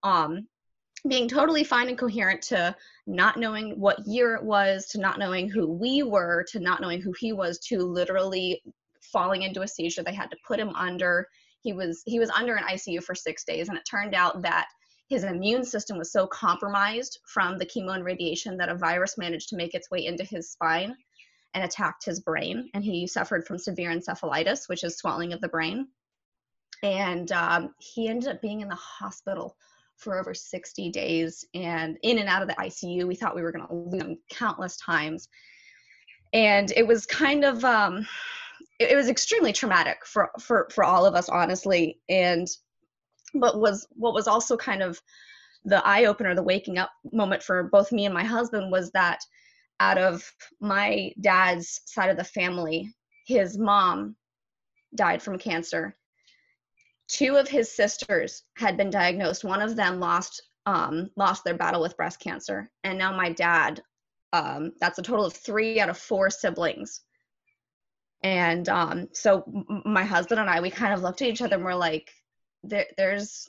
um, 0.04 0.48
being 1.08 1.28
totally 1.28 1.64
fine 1.64 1.88
and 1.88 1.98
coherent 1.98 2.42
to 2.44 2.76
not 3.08 3.38
knowing 3.38 3.80
what 3.80 4.06
year 4.06 4.36
it 4.36 4.44
was, 4.44 4.88
to 4.88 5.00
not 5.00 5.18
knowing 5.18 5.50
who 5.50 5.68
we 5.68 6.04
were, 6.04 6.46
to 6.52 6.60
not 6.60 6.82
knowing 6.82 7.02
who 7.02 7.14
he 7.18 7.34
was, 7.34 7.58
to 7.60 7.80
literally 7.80 8.62
falling 9.02 9.44
into 9.44 9.62
a 9.62 9.68
seizure. 9.68 10.04
They 10.04 10.14
had 10.14 10.30
to 10.32 10.38
put 10.46 10.60
him 10.60 10.70
under. 10.76 11.28
He 11.62 11.74
was 11.74 12.04
he 12.06 12.20
was 12.20 12.30
under 12.30 12.56
an 12.56 12.64
ICU 12.66 13.04
for 13.04 13.16
six 13.16 13.44
days, 13.44 13.70
and 13.70 13.78
it 13.78 13.84
turned 13.90 14.14
out 14.14 14.42
that 14.44 14.68
his 15.10 15.24
immune 15.24 15.66
system 15.66 15.98
was 15.98 16.12
so 16.12 16.28
compromised 16.28 17.20
from 17.26 17.58
the 17.58 17.66
chemo 17.66 17.96
and 17.96 18.06
radiation 18.06 18.58
that 18.58 18.70
a 18.70 18.76
virus 18.76 19.18
managed 19.18 19.50
to 19.50 19.56
make 19.56 19.74
its 19.74 19.90
way 19.90 20.06
into 20.06 20.24
his 20.24 20.52
spine 20.52 20.96
and 21.56 21.64
attacked 21.64 22.06
his 22.06 22.20
brain. 22.20 22.70
And 22.76 22.84
he 22.84 23.08
suffered 23.08 23.46
from 23.46 23.58
severe 23.58 23.90
encephalitis, 23.90 24.70
which 24.70 24.84
is 24.84 24.98
swelling 24.98 25.34
of 25.34 25.42
the 25.42 25.48
brain. 25.48 25.88
And 26.84 27.32
um, 27.32 27.74
he 27.80 28.08
ended 28.08 28.30
up 28.30 28.42
being 28.42 28.62
in 28.62 28.70
the 28.70 28.76
hospital 28.76 29.58
for 29.98 30.18
over 30.18 30.36
60 30.36 30.92
days 30.92 31.44
and 31.56 31.98
in 32.04 32.20
and 32.20 32.30
out 32.30 32.44
of 32.44 32.48
the 32.48 32.54
ICU. 32.54 33.08
We 33.08 33.16
thought 33.16 33.36
we 33.36 33.42
were 33.42 33.52
going 33.52 33.68
to 33.68 33.74
lose 33.74 34.02
him 34.02 34.18
countless 34.30 34.78
times. 34.78 35.28
And 36.34 36.72
it 36.78 36.86
was 36.86 37.08
kind 37.08 37.44
of, 37.44 37.66
um, 37.66 38.08
it, 38.78 38.92
it 38.92 38.96
was 38.96 39.10
extremely 39.10 39.54
traumatic 39.54 40.06
for, 40.06 40.30
for, 40.40 40.70
for 40.72 40.84
all 40.84 41.08
of 41.08 41.16
us, 41.16 41.30
honestly. 41.30 42.00
And 42.08 42.48
but 43.34 43.60
was 43.60 43.88
what 43.92 44.14
was 44.14 44.28
also 44.28 44.58
kind 44.58 44.82
of 44.84 45.00
the 45.66 45.86
eye 45.86 46.06
opener, 46.06 46.36
the 46.36 46.44
waking 46.44 46.78
up 46.78 46.92
moment 47.12 47.44
for 47.44 47.64
both 47.64 47.92
me 47.92 48.06
and 48.06 48.14
my 48.14 48.24
husband 48.24 48.72
was 48.72 48.92
that 48.92 49.20
out 49.80 49.98
of 49.98 50.24
my 50.62 51.12
dad's 51.22 51.82
side 51.86 52.10
of 52.10 52.18
the 52.18 52.24
family, 52.24 52.94
his 53.28 53.58
mom 53.58 54.16
died 54.96 55.22
from 55.22 55.38
cancer. 55.38 55.96
two 57.10 57.36
of 57.36 57.48
his 57.48 57.72
sisters 57.76 58.44
had 58.56 58.78
been 58.78 58.90
diagnosed. 58.90 59.44
One 59.44 59.62
of 59.62 59.76
them 59.76 60.00
lost 60.00 60.42
um, 60.66 61.10
lost 61.18 61.44
their 61.44 61.56
battle 61.58 61.82
with 61.82 61.98
breast 61.98 62.20
cancer, 62.20 62.70
and 62.84 62.98
now 62.98 63.16
my 63.16 63.32
dad. 63.32 63.82
Um, 64.32 64.74
that's 64.80 65.00
a 65.00 65.02
total 65.02 65.26
of 65.26 65.34
three 65.34 65.80
out 65.80 65.90
of 65.90 65.98
four 65.98 66.30
siblings. 66.30 67.02
And 68.22 68.70
um, 68.70 69.08
so 69.14 69.44
my 69.86 70.04
husband 70.04 70.40
and 70.40 70.50
I, 70.50 70.62
we 70.62 70.70
kind 70.70 70.94
of 70.94 71.02
looked 71.02 71.24
at 71.24 71.30
each 71.30 71.42
other 71.42 71.56
and 71.56 71.66
we're 71.66 71.74
like, 71.74 72.12
there, 72.64 72.86
there's 72.98 73.48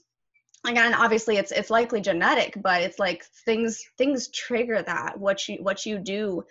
again 0.67 0.95
obviously 0.95 1.37
it's 1.37 1.53
it's 1.53 1.71
likely 1.71 2.01
genetic 2.01 2.55
but 2.63 2.83
it's 2.83 2.99
like 2.99 3.25
things 3.45 3.81
things 3.97 4.29
trigger 4.29 4.83
that 4.83 5.19
what 5.19 5.49
you 5.49 5.57
what 5.63 5.87
you 5.87 5.99
do 5.99 6.43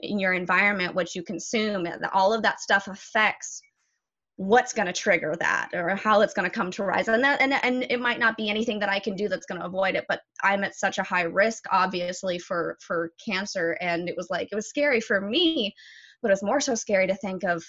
in 0.00 0.18
your 0.18 0.32
environment 0.32 0.94
what 0.94 1.14
you 1.14 1.22
consume 1.22 1.86
all 2.12 2.32
of 2.32 2.42
that 2.42 2.60
stuff 2.60 2.88
affects 2.88 3.60
what's 4.38 4.72
going 4.72 4.86
to 4.86 4.92
trigger 4.92 5.34
that 5.40 5.68
or 5.74 5.96
how 5.96 6.20
it's 6.20 6.32
going 6.32 6.48
to 6.48 6.54
come 6.54 6.70
to 6.70 6.84
rise. 6.84 7.08
And 7.08 7.24
that 7.24 7.42
and, 7.42 7.52
and 7.52 7.84
it 7.90 8.00
might 8.00 8.20
not 8.20 8.36
be 8.36 8.48
anything 8.48 8.78
that 8.78 8.88
i 8.88 9.00
can 9.00 9.16
do 9.16 9.28
that's 9.28 9.46
going 9.46 9.60
to 9.60 9.66
avoid 9.66 9.96
it 9.96 10.04
but 10.08 10.20
i'm 10.44 10.62
at 10.62 10.76
such 10.76 10.98
a 10.98 11.02
high 11.02 11.22
risk 11.22 11.64
obviously 11.72 12.38
for 12.38 12.78
for 12.80 13.10
cancer. 13.22 13.76
And 13.80 14.08
it 14.08 14.16
was 14.16 14.30
like 14.30 14.48
it 14.52 14.54
was 14.54 14.68
scary 14.68 15.00
for 15.00 15.20
me 15.20 15.74
but 16.22 16.28
it 16.28 16.32
was 16.32 16.42
more 16.44 16.60
so 16.60 16.76
scary 16.76 17.08
to 17.08 17.16
think 17.16 17.42
of 17.42 17.64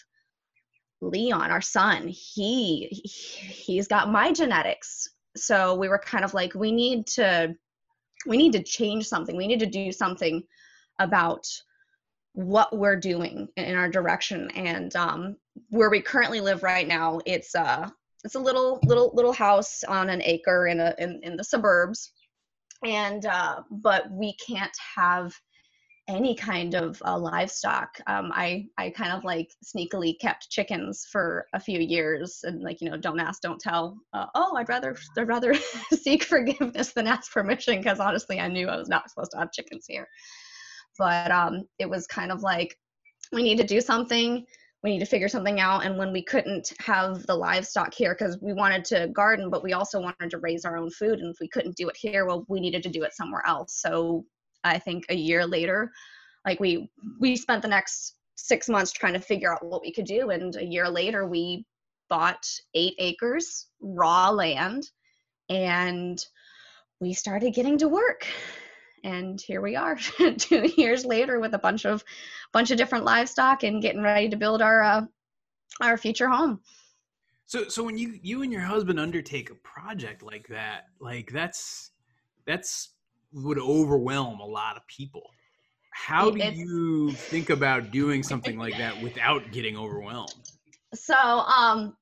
leon 1.01 1.49
our 1.49 1.61
son 1.61 2.07
he 2.07 2.87
he's 2.91 3.87
got 3.87 4.11
my 4.11 4.31
genetics. 4.31 5.09
So 5.35 5.75
we 5.75 5.87
were 5.87 5.99
kind 5.99 6.25
of 6.25 6.33
like 6.33 6.53
we 6.53 6.71
need 6.71 7.07
to 7.07 7.55
we 8.25 8.37
need 8.37 8.53
to 8.53 8.63
change 8.63 9.07
something. 9.07 9.37
We 9.37 9.47
need 9.47 9.61
to 9.61 9.65
do 9.65 9.91
something 9.91 10.43
about 10.99 11.47
what 12.33 12.77
we're 12.77 12.97
doing 12.97 13.47
in 13.55 13.75
our 13.75 13.89
direction. 13.89 14.51
And 14.51 14.93
um, 14.95 15.37
where 15.69 15.89
we 15.89 16.01
currently 16.01 16.41
live 16.41 16.63
right 16.63 16.87
now 16.87 17.19
it's 17.25 17.55
uh 17.55 17.89
it's 18.23 18.35
a 18.35 18.39
little 18.39 18.79
little 18.83 19.11
little 19.13 19.33
house 19.33 19.83
on 19.83 20.09
an 20.09 20.21
acre 20.21 20.67
in 20.67 20.79
a 20.79 20.93
in, 20.99 21.19
in 21.23 21.37
the 21.37 21.43
suburbs. 21.43 22.11
And 22.83 23.25
uh 23.25 23.61
but 23.71 24.09
we 24.11 24.35
can't 24.35 24.75
have 24.95 25.33
any 26.09 26.35
kind 26.35 26.73
of 26.73 27.01
uh, 27.05 27.17
livestock. 27.17 27.99
Um, 28.07 28.31
I 28.33 28.65
I 28.77 28.89
kind 28.89 29.13
of 29.13 29.23
like 29.23 29.53
sneakily 29.63 30.19
kept 30.19 30.49
chickens 30.49 31.07
for 31.09 31.45
a 31.53 31.59
few 31.59 31.79
years, 31.79 32.39
and 32.43 32.61
like 32.61 32.81
you 32.81 32.89
know, 32.89 32.97
don't 32.97 33.19
ask, 33.19 33.41
don't 33.41 33.61
tell. 33.61 33.97
Uh, 34.11 34.25
oh, 34.35 34.55
I'd 34.57 34.67
rather 34.67 34.97
I'd 35.17 35.27
rather 35.27 35.53
seek 35.93 36.23
forgiveness 36.23 36.91
than 36.93 37.07
ask 37.07 37.31
permission 37.31 37.77
because 37.77 37.99
honestly, 37.99 38.39
I 38.39 38.47
knew 38.47 38.67
I 38.67 38.77
was 38.77 38.89
not 38.89 39.09
supposed 39.09 39.31
to 39.31 39.37
have 39.37 39.51
chickens 39.51 39.85
here. 39.87 40.07
But 40.97 41.31
um, 41.31 41.63
it 41.77 41.89
was 41.89 42.07
kind 42.07 42.31
of 42.31 42.41
like 42.41 42.75
we 43.31 43.43
need 43.43 43.59
to 43.59 43.63
do 43.63 43.79
something. 43.79 44.45
We 44.83 44.91
need 44.91 44.99
to 44.99 45.05
figure 45.05 45.27
something 45.27 45.59
out. 45.59 45.85
And 45.85 45.97
when 45.97 46.11
we 46.11 46.23
couldn't 46.23 46.73
have 46.79 47.25
the 47.27 47.35
livestock 47.35 47.93
here 47.93 48.15
because 48.17 48.39
we 48.41 48.53
wanted 48.53 48.83
to 48.85 49.09
garden, 49.09 49.49
but 49.49 49.63
we 49.63 49.73
also 49.73 50.01
wanted 50.01 50.31
to 50.31 50.39
raise 50.39 50.65
our 50.65 50.77
own 50.77 50.89
food, 50.89 51.19
and 51.19 51.31
if 51.31 51.37
we 51.39 51.49
couldn't 51.49 51.75
do 51.75 51.87
it 51.87 51.97
here, 51.97 52.25
well, 52.25 52.45
we 52.49 52.59
needed 52.59 52.81
to 52.83 52.89
do 52.89 53.03
it 53.03 53.13
somewhere 53.13 53.43
else. 53.45 53.79
So 53.79 54.25
I 54.63 54.79
think 54.79 55.05
a 55.09 55.15
year 55.15 55.45
later, 55.45 55.91
like 56.45 56.59
we 56.59 56.89
we 57.19 57.35
spent 57.35 57.61
the 57.61 57.67
next 57.67 58.15
six 58.35 58.69
months 58.69 58.91
trying 58.91 59.13
to 59.13 59.19
figure 59.19 59.53
out 59.53 59.65
what 59.65 59.81
we 59.81 59.91
could 59.91 60.05
do, 60.05 60.29
and 60.29 60.55
a 60.55 60.65
year 60.65 60.89
later 60.89 61.27
we 61.27 61.65
bought 62.09 62.45
eight 62.73 62.95
acres 62.99 63.67
raw 63.81 64.29
land, 64.29 64.89
and 65.49 66.23
we 66.99 67.13
started 67.13 67.53
getting 67.53 67.77
to 67.77 67.87
work. 67.87 68.25
And 69.03 69.39
here 69.39 69.61
we 69.61 69.75
are, 69.75 69.97
two 70.37 70.69
years 70.75 71.05
later, 71.05 71.39
with 71.39 71.53
a 71.53 71.59
bunch 71.59 71.85
of 71.85 72.03
bunch 72.51 72.71
of 72.71 72.77
different 72.77 73.05
livestock 73.05 73.63
and 73.63 73.81
getting 73.81 74.01
ready 74.01 74.29
to 74.29 74.35
build 74.35 74.61
our 74.61 74.83
uh, 74.83 75.01
our 75.81 75.97
future 75.97 76.27
home. 76.27 76.59
So, 77.45 77.67
so 77.67 77.83
when 77.83 77.97
you 77.97 78.19
you 78.21 78.43
and 78.43 78.51
your 78.51 78.61
husband 78.61 78.99
undertake 78.99 79.49
a 79.49 79.55
project 79.55 80.21
like 80.21 80.47
that, 80.49 80.87
like 80.99 81.31
that's 81.31 81.91
that's 82.45 82.89
would 83.33 83.59
overwhelm 83.59 84.39
a 84.39 84.45
lot 84.45 84.77
of 84.77 84.85
people. 84.87 85.29
How 85.91 86.31
do 86.31 86.39
you 86.39 87.11
think 87.11 87.49
about 87.49 87.91
doing 87.91 88.23
something 88.23 88.57
like 88.57 88.77
that 88.77 89.01
without 89.01 89.51
getting 89.51 89.77
overwhelmed? 89.77 90.51
So, 90.93 91.15
um, 91.15 91.95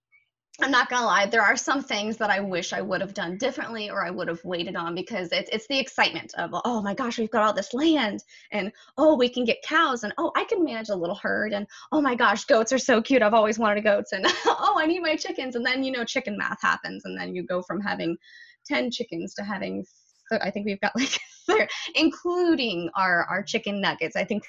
I'm 0.60 0.72
not 0.72 0.90
gonna 0.90 1.06
lie, 1.06 1.28
there 1.28 1.44
are 1.44 1.56
some 1.56 1.84
things 1.84 2.18
that 2.18 2.32
I 2.32 2.40
wish 2.40 2.74
I 2.74 2.82
would 2.82 3.02
have 3.02 3.14
done 3.14 3.38
differently 3.38 3.92
or 3.92 4.04
I 4.04 4.10
would 4.10 4.28
have 4.28 4.44
waited 4.44 4.76
on 4.76 4.96
because 4.96 5.32
it's 5.32 5.50
it's 5.52 5.68
the 5.68 5.78
excitement 5.78 6.34
of 6.36 6.50
oh 6.66 6.82
my 6.82 6.96
gosh, 6.96 7.20
we've 7.20 7.30
got 7.30 7.44
all 7.44 7.54
this 7.54 7.76
land 7.76 8.24
and 8.52 8.72
oh 8.98 9.16
we 9.16 9.30
can 9.30 9.46
get 9.46 9.62
cows 9.64 10.04
and 10.04 10.14
oh 10.18 10.32
I 10.36 10.46
can 10.46 10.64
manage 10.64 10.90
a 10.90 10.96
little 10.96 11.16
herd 11.16 11.54
and 11.54 11.68
oh 11.92 12.02
my 12.02 12.16
gosh, 12.16 12.46
goats 12.46 12.74
are 12.74 12.80
so 12.80 13.04
cute. 13.04 13.22
I've 13.22 13.36
always 13.36 13.60
wanted 13.60 13.84
goats 13.84 14.14
and 14.14 14.26
oh 14.46 14.76
I 14.80 14.88
need 14.88 15.02
my 15.02 15.16
chickens 15.16 15.56
and 15.56 15.66
then 15.66 15.84
you 15.84 15.92
know 15.92 16.04
chicken 16.04 16.36
math 16.36 16.62
happens 16.62 17.06
and 17.06 17.20
then 17.20 17.36
you 17.36 17.44
go 17.46 17.62
from 17.62 17.80
having 17.80 18.18
10 18.66 18.90
chickens 18.90 19.36
to 19.36 19.44
having 19.44 19.86
I 20.32 20.52
think 20.52 20.66
we've 20.66 20.82
got 20.82 20.94
like, 21.48 21.70
including 21.96 22.90
our 22.96 23.26
our 23.26 23.44
chicken 23.44 23.82
nuggets. 23.82 24.16
I 24.16 24.24
think 24.24 24.44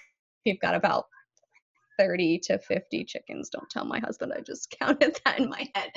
we've 0.44 0.60
got 0.60 0.74
about 0.74 1.06
30 1.98 2.38
to 2.44 2.58
50 2.58 3.04
chickens. 3.04 3.50
Don't 3.50 3.68
tell 3.68 3.84
my 3.84 3.98
husband. 3.98 4.32
I 4.34 4.40
just 4.40 4.74
counted 4.80 5.20
that 5.24 5.38
in 5.38 5.48
my 5.48 5.68
head. 5.74 5.90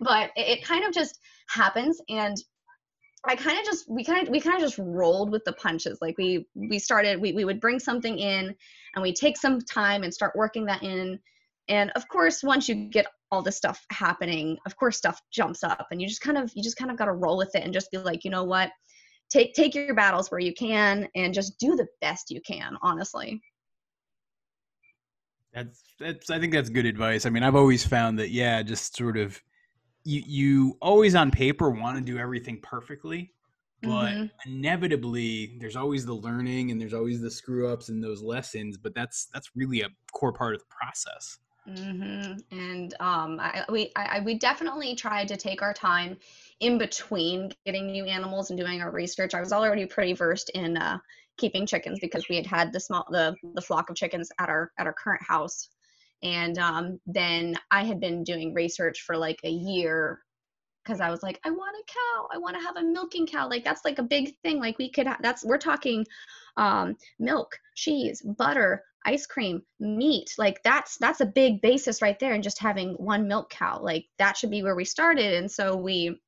But 0.00 0.30
it, 0.36 0.58
it 0.58 0.64
kind 0.64 0.84
of 0.84 0.92
just 0.92 1.18
happens, 1.48 2.00
and 2.08 2.36
I 3.26 3.36
kind 3.36 3.58
of 3.58 3.64
just 3.64 3.90
we 3.90 4.04
kind 4.04 4.26
of 4.26 4.30
we 4.30 4.40
kind 4.40 4.56
of 4.56 4.62
just 4.62 4.78
rolled 4.78 5.30
with 5.30 5.44
the 5.44 5.52
punches. 5.54 5.98
Like 6.00 6.16
we 6.16 6.46
we 6.54 6.78
started 6.78 7.20
we 7.20 7.32
we 7.32 7.44
would 7.44 7.60
bring 7.60 7.78
something 7.78 8.18
in, 8.18 8.54
and 8.94 9.02
we 9.02 9.12
take 9.12 9.36
some 9.36 9.60
time 9.60 10.02
and 10.02 10.14
start 10.14 10.36
working 10.36 10.66
that 10.66 10.82
in. 10.82 11.18
And 11.68 11.90
of 11.94 12.08
course, 12.08 12.42
once 12.42 12.68
you 12.68 12.88
get 12.88 13.06
all 13.30 13.42
this 13.42 13.56
stuff 13.56 13.84
happening, 13.92 14.58
of 14.66 14.76
course 14.76 14.96
stuff 14.96 15.20
jumps 15.30 15.62
up, 15.62 15.86
and 15.90 16.00
you 16.00 16.08
just 16.08 16.22
kind 16.22 16.38
of 16.38 16.50
you 16.54 16.62
just 16.62 16.76
kind 16.76 16.90
of 16.90 16.96
got 16.96 17.06
to 17.06 17.12
roll 17.12 17.36
with 17.36 17.54
it 17.54 17.62
and 17.62 17.74
just 17.74 17.90
be 17.90 17.98
like, 17.98 18.24
you 18.24 18.30
know 18.30 18.44
what, 18.44 18.70
take 19.30 19.54
take 19.54 19.74
your 19.74 19.94
battles 19.94 20.30
where 20.30 20.40
you 20.40 20.52
can 20.52 21.08
and 21.14 21.32
just 21.32 21.58
do 21.58 21.76
the 21.76 21.86
best 22.00 22.30
you 22.30 22.40
can 22.40 22.76
honestly. 22.82 23.40
That's 25.52 25.82
that's 25.98 26.30
i 26.30 26.38
think 26.38 26.52
that's 26.52 26.68
good 26.68 26.86
advice. 26.86 27.26
I 27.26 27.30
mean 27.30 27.42
i've 27.42 27.56
always 27.56 27.84
found 27.84 28.18
that 28.18 28.30
yeah 28.30 28.62
just 28.62 28.96
sort 28.96 29.16
of 29.16 29.40
you 30.04 30.22
you 30.26 30.78
always 30.80 31.14
on 31.14 31.30
paper 31.30 31.70
want 31.70 31.96
to 31.98 32.02
do 32.02 32.18
everything 32.18 32.60
perfectly 32.62 33.32
but 33.82 34.12
mm-hmm. 34.12 34.50
inevitably 34.50 35.56
there's 35.58 35.76
always 35.76 36.04
the 36.04 36.14
learning 36.14 36.70
and 36.70 36.80
there's 36.80 36.94
always 36.94 37.20
the 37.20 37.30
screw 37.30 37.68
ups 37.68 37.88
and 37.88 38.02
those 38.02 38.22
lessons 38.22 38.76
but 38.76 38.94
that's 38.94 39.28
that's 39.32 39.50
really 39.54 39.80
a 39.80 39.88
core 40.12 40.32
part 40.32 40.54
of 40.54 40.60
the 40.60 40.66
process 40.68 41.38
mm-hmm. 41.68 42.32
and 42.50 42.94
um 43.00 43.38
I, 43.40 43.64
we 43.68 43.92
I, 43.96 44.20
we 44.20 44.38
definitely 44.38 44.94
tried 44.94 45.28
to 45.28 45.36
take 45.36 45.62
our 45.62 45.74
time 45.74 46.16
in 46.60 46.76
between 46.76 47.50
getting 47.64 47.90
new 47.90 48.04
animals 48.04 48.50
and 48.50 48.58
doing 48.58 48.80
our 48.80 48.90
research, 48.90 49.34
I 49.34 49.40
was 49.40 49.52
already 49.52 49.86
pretty 49.86 50.12
versed 50.12 50.50
in 50.50 50.76
uh, 50.76 50.98
keeping 51.38 51.66
chickens 51.66 51.98
because 52.00 52.28
we 52.28 52.36
had 52.36 52.46
had 52.46 52.72
the 52.72 52.80
small 52.80 53.06
the 53.10 53.34
the 53.54 53.62
flock 53.62 53.90
of 53.90 53.96
chickens 53.96 54.30
at 54.38 54.48
our 54.48 54.70
at 54.78 54.86
our 54.86 54.92
current 54.92 55.22
house, 55.22 55.70
and 56.22 56.58
um, 56.58 57.00
then 57.06 57.56
I 57.70 57.84
had 57.84 57.98
been 57.98 58.22
doing 58.24 58.54
research 58.54 59.00
for 59.00 59.16
like 59.16 59.40
a 59.42 59.50
year 59.50 60.20
because 60.84 61.00
I 61.00 61.10
was 61.10 61.22
like, 61.22 61.40
I 61.44 61.50
want 61.50 61.76
a 61.76 61.92
cow. 61.92 62.28
I 62.32 62.38
want 62.38 62.56
to 62.56 62.62
have 62.62 62.76
a 62.76 62.82
milking 62.82 63.26
cow. 63.26 63.48
Like 63.48 63.64
that's 63.64 63.84
like 63.84 63.98
a 63.98 64.02
big 64.02 64.34
thing. 64.42 64.60
Like 64.60 64.78
we 64.78 64.90
could. 64.90 65.06
Ha- 65.06 65.18
that's 65.22 65.44
we're 65.44 65.58
talking 65.58 66.06
um, 66.58 66.96
milk, 67.18 67.58
cheese, 67.74 68.20
butter, 68.22 68.84
ice 69.04 69.26
cream, 69.26 69.62
meat. 69.78 70.34
Like 70.38 70.62
that's 70.62 70.96
that's 70.98 71.20
a 71.20 71.26
big 71.26 71.60
basis 71.62 72.02
right 72.02 72.18
there. 72.18 72.32
And 72.32 72.42
just 72.42 72.58
having 72.58 72.94
one 72.94 73.28
milk 73.28 73.50
cow, 73.50 73.80
like 73.82 74.06
that 74.18 74.36
should 74.36 74.50
be 74.50 74.62
where 74.62 74.76
we 74.76 74.84
started. 74.84 75.34
And 75.34 75.50
so 75.50 75.76
we 75.76 76.20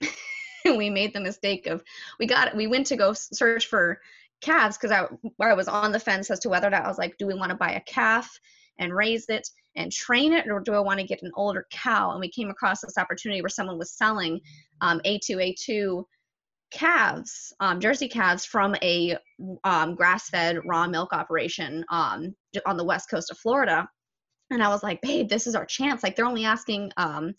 we 0.64 0.90
made 0.90 1.14
the 1.14 1.20
mistake 1.20 1.66
of 1.66 1.82
we 2.18 2.26
got 2.26 2.54
we 2.54 2.66
went 2.66 2.86
to 2.88 2.96
go 2.96 3.12
search 3.12 3.66
for 3.66 4.00
calves 4.40 4.76
because 4.76 4.92
I, 4.92 5.06
I 5.44 5.54
was 5.54 5.68
on 5.68 5.92
the 5.92 6.00
fence 6.00 6.30
as 6.30 6.40
to 6.40 6.48
whether 6.48 6.66
or 6.66 6.70
not 6.70 6.84
I 6.84 6.88
was 6.88 6.98
like, 6.98 7.16
do 7.18 7.26
we 7.26 7.34
want 7.34 7.50
to 7.50 7.56
buy 7.56 7.72
a 7.72 7.80
calf 7.80 8.38
and 8.78 8.94
raise 8.94 9.28
it 9.28 9.48
and 9.74 9.92
train 9.92 10.32
it, 10.32 10.46
or 10.48 10.60
do 10.60 10.72
I 10.74 10.80
want 10.80 11.00
to 11.00 11.06
get 11.06 11.22
an 11.22 11.32
older 11.34 11.66
cow? 11.70 12.10
And 12.10 12.20
we 12.20 12.30
came 12.30 12.50
across 12.50 12.80
this 12.80 12.98
opportunity 12.98 13.42
where 13.42 13.48
someone 13.48 13.78
was 13.78 13.92
selling 13.92 14.40
um, 14.80 15.00
A2A2 15.04 16.04
calves, 16.70 17.52
um, 17.60 17.80
Jersey 17.80 18.08
calves 18.08 18.44
from 18.44 18.74
a 18.82 19.16
um, 19.64 19.94
grass-fed 19.94 20.60
raw 20.64 20.86
milk 20.86 21.12
operation 21.12 21.84
um, 21.90 22.34
on 22.66 22.76
the 22.76 22.84
west 22.84 23.10
coast 23.10 23.30
of 23.30 23.38
Florida. 23.38 23.88
And 24.50 24.62
I 24.62 24.68
was 24.68 24.82
like, 24.82 25.00
babe, 25.02 25.28
this 25.28 25.46
is 25.46 25.54
our 25.54 25.66
chance. 25.66 26.02
Like 26.02 26.16
they're 26.16 26.26
only 26.26 26.44
asking 26.44 26.92
um, 26.96 27.34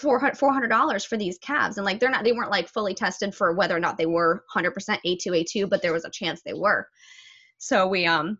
$400 0.00 1.06
for 1.06 1.16
these 1.16 1.38
calves 1.38 1.76
and 1.76 1.84
like 1.84 2.00
they're 2.00 2.10
not 2.10 2.24
they 2.24 2.32
weren't 2.32 2.50
like 2.50 2.68
fully 2.68 2.94
tested 2.94 3.34
for 3.34 3.54
whether 3.54 3.76
or 3.76 3.80
not 3.80 3.96
they 3.96 4.06
were 4.06 4.44
100% 4.54 4.72
A2A2 5.06 5.68
but 5.68 5.82
there 5.82 5.92
was 5.92 6.04
a 6.04 6.10
chance 6.10 6.42
they 6.42 6.54
were 6.54 6.86
so 7.58 7.86
we 7.86 8.06
um 8.06 8.38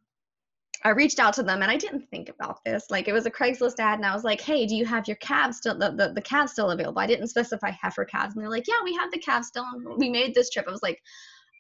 I 0.85 0.91
reached 0.91 1.19
out 1.19 1.35
to 1.35 1.43
them 1.43 1.63
and 1.63 1.71
I 1.71 1.77
didn't 1.77 2.09
think 2.11 2.29
about 2.29 2.63
this 2.65 2.87
like 2.91 3.09
it 3.09 3.13
was 3.13 3.27
a 3.27 3.31
Craigslist 3.31 3.79
ad 3.79 3.99
and 3.99 4.07
I 4.07 4.15
was 4.15 4.25
like 4.25 4.41
hey 4.41 4.67
do 4.67 4.77
you 4.77 4.85
have 4.85 5.07
your 5.07 5.17
calves 5.17 5.59
still 5.59 5.79
the, 5.79 5.91
the, 5.91 6.13
the 6.15 6.23
calves 6.23 6.53
still 6.53 6.71
available 6.71 7.01
I 7.01 7.07
didn't 7.07 7.29
specify 7.29 7.71
heifer 7.71 8.05
calves 8.05 8.35
and 8.35 8.43
they're 8.43 8.51
like 8.51 8.69
yeah 8.69 8.83
we 8.85 8.95
have 8.95 9.11
the 9.11 9.19
calves 9.19 9.49
still 9.49 9.65
we 9.97 10.09
made 10.09 10.35
this 10.35 10.51
trip 10.51 10.67
it 10.67 10.71
was 10.71 10.83
like 10.83 11.03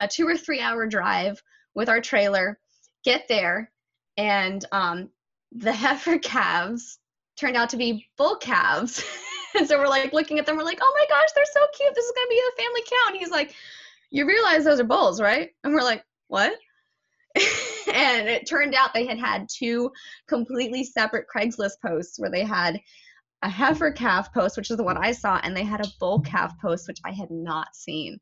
a 0.00 0.08
two 0.08 0.26
or 0.26 0.37
three 0.37 0.61
hour 0.61 0.87
drive 0.87 1.42
with 1.75 1.88
our 1.88 2.00
trailer 2.00 2.58
get 3.04 3.26
there 3.28 3.73
and 4.16 4.64
um 4.73 5.11
the 5.52 5.73
heifer 5.85 6.18
calves 6.18 6.99
turned 7.37 7.56
out 7.56 7.70
to 7.70 7.76
be 7.76 8.06
bull 8.16 8.37
calves 8.37 9.04
and 9.56 9.66
so 9.66 9.78
we're 9.78 9.88
like 9.88 10.12
looking 10.12 10.38
at 10.38 10.46
them. 10.46 10.56
We're 10.56 10.64
like, 10.64 10.78
oh 10.82 10.94
my 10.99 11.06
gosh, 11.08 11.28
they're 11.35 11.44
so 11.52 11.61
cute. 11.76 11.94
This 11.94 12.04
is 12.04 12.12
gonna 12.14 12.28
be 12.28 12.40
a 12.40 12.62
family 12.62 12.82
cow. 12.82 13.08
And 13.08 13.16
he's 13.16 13.30
like, 13.30 13.54
you 14.11 14.26
realize 14.26 14.64
those 14.64 14.80
are 14.80 14.85
bulls, 14.85 15.20
right? 15.20 15.50
And 15.64 15.75
we're 15.75 15.82
like, 15.82 16.04
what? 16.28 16.54
and 17.88 18.28
it 18.28 18.49
turned 18.49 18.75
out 18.75 18.95
they 18.95 19.07
had 19.07 19.19
had 19.19 19.49
two 19.49 19.90
completely 20.28 20.85
separate 20.85 21.26
Craigslist 21.35 21.81
posts 21.85 22.19
where 22.19 22.31
they 22.31 22.45
had 22.45 22.81
a 23.43 23.49
heifer 23.49 23.90
calf 23.90 24.33
post, 24.33 24.57
which 24.57 24.71
is 24.71 24.76
the 24.76 24.83
one 24.83 24.97
I 24.97 25.12
saw, 25.12 25.40
and 25.43 25.57
they 25.57 25.64
had 25.64 25.85
a 25.85 25.90
bull 26.00 26.21
calf 26.21 26.59
post, 26.61 26.88
which 26.88 27.00
I 27.05 27.12
had 27.12 27.31
not 27.31 27.76
seen. 27.76 28.19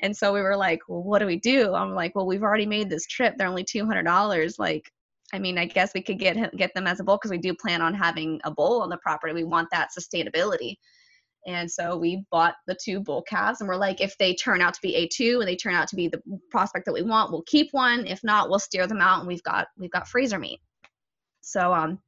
And 0.00 0.16
so 0.16 0.32
we 0.32 0.42
were 0.42 0.56
like, 0.56 0.80
well, 0.88 1.02
what 1.02 1.20
do 1.20 1.26
we 1.26 1.38
do? 1.38 1.74
I'm 1.74 1.94
like, 1.94 2.14
well, 2.14 2.26
we've 2.26 2.42
already 2.42 2.66
made 2.66 2.90
this 2.90 3.06
trip. 3.06 3.34
They're 3.36 3.46
only 3.46 3.64
$200. 3.64 4.58
Like, 4.58 4.90
I 5.32 5.38
mean, 5.38 5.58
I 5.58 5.66
guess 5.66 5.92
we 5.94 6.02
could 6.02 6.18
get 6.18 6.54
get 6.56 6.74
them 6.74 6.86
as 6.86 7.00
a 7.00 7.04
bull 7.04 7.16
because 7.16 7.30
we 7.30 7.38
do 7.38 7.54
plan 7.54 7.82
on 7.82 7.94
having 7.94 8.40
a 8.44 8.50
bull 8.50 8.82
on 8.82 8.88
the 8.88 8.98
property. 8.98 9.32
We 9.32 9.44
want 9.44 9.68
that 9.70 9.90
sustainability. 9.96 10.76
And 11.46 11.70
so 11.70 11.96
we 11.96 12.24
bought 12.30 12.54
the 12.66 12.76
two 12.82 13.00
bull 13.00 13.22
calves 13.22 13.60
and 13.60 13.68
we're 13.68 13.76
like, 13.76 14.00
if 14.00 14.16
they 14.18 14.34
turn 14.34 14.62
out 14.62 14.74
to 14.74 14.80
be 14.82 14.94
A2 14.94 15.40
and 15.40 15.48
they 15.48 15.56
turn 15.56 15.74
out 15.74 15.88
to 15.88 15.96
be 15.96 16.08
the 16.08 16.22
prospect 16.50 16.86
that 16.86 16.94
we 16.94 17.02
want, 17.02 17.30
we'll 17.30 17.42
keep 17.42 17.68
one. 17.72 18.06
If 18.06 18.24
not, 18.24 18.48
we'll 18.48 18.58
steer 18.58 18.86
them 18.86 19.00
out 19.00 19.18
and 19.18 19.28
we've 19.28 19.42
got 19.42 19.68
we've 19.76 19.90
got 19.90 20.08
freezer 20.08 20.38
meat. 20.38 20.60
So 21.42 21.72
um 21.72 21.98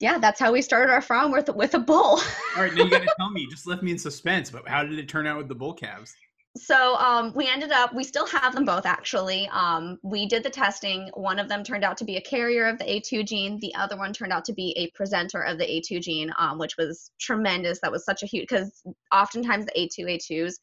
yeah, 0.00 0.18
that's 0.18 0.40
how 0.40 0.52
we 0.52 0.60
started 0.60 0.92
our 0.92 1.00
farm 1.00 1.32
with 1.32 1.48
with 1.54 1.74
a 1.74 1.78
bull. 1.78 2.20
All 2.56 2.62
right, 2.62 2.74
now 2.74 2.84
you 2.84 2.90
gotta 2.90 3.12
tell 3.18 3.30
me, 3.30 3.42
you 3.42 3.50
just 3.50 3.66
left 3.66 3.82
me 3.82 3.90
in 3.90 3.98
suspense, 3.98 4.50
but 4.50 4.68
how 4.68 4.84
did 4.84 4.98
it 4.98 5.08
turn 5.08 5.26
out 5.26 5.38
with 5.38 5.48
the 5.48 5.54
bull 5.54 5.72
calves? 5.72 6.14
So 6.56 6.94
um, 6.96 7.32
we 7.34 7.48
ended 7.48 7.72
up 7.72 7.92
we 7.92 8.04
still 8.04 8.26
have 8.26 8.54
them 8.54 8.64
both 8.64 8.86
actually. 8.86 9.48
Um, 9.52 9.98
we 10.02 10.26
did 10.26 10.44
the 10.44 10.50
testing. 10.50 11.10
One 11.14 11.40
of 11.40 11.48
them 11.48 11.64
turned 11.64 11.82
out 11.82 11.96
to 11.98 12.04
be 12.04 12.16
a 12.16 12.20
carrier 12.20 12.66
of 12.66 12.78
the 12.78 12.84
a2 12.84 13.26
gene. 13.26 13.58
The 13.58 13.74
other 13.74 13.96
one 13.96 14.12
turned 14.12 14.32
out 14.32 14.44
to 14.44 14.52
be 14.52 14.72
a 14.76 14.90
presenter 14.96 15.40
of 15.40 15.58
the 15.58 15.64
a2 15.64 16.00
gene 16.00 16.32
um, 16.38 16.58
which 16.58 16.76
was 16.76 17.10
tremendous. 17.18 17.80
That 17.80 17.90
was 17.90 18.04
such 18.04 18.22
a 18.22 18.26
huge 18.26 18.48
because 18.48 18.82
oftentimes 19.12 19.66
the 19.66 19.72
a2 19.72 20.16
a2s 20.16 20.54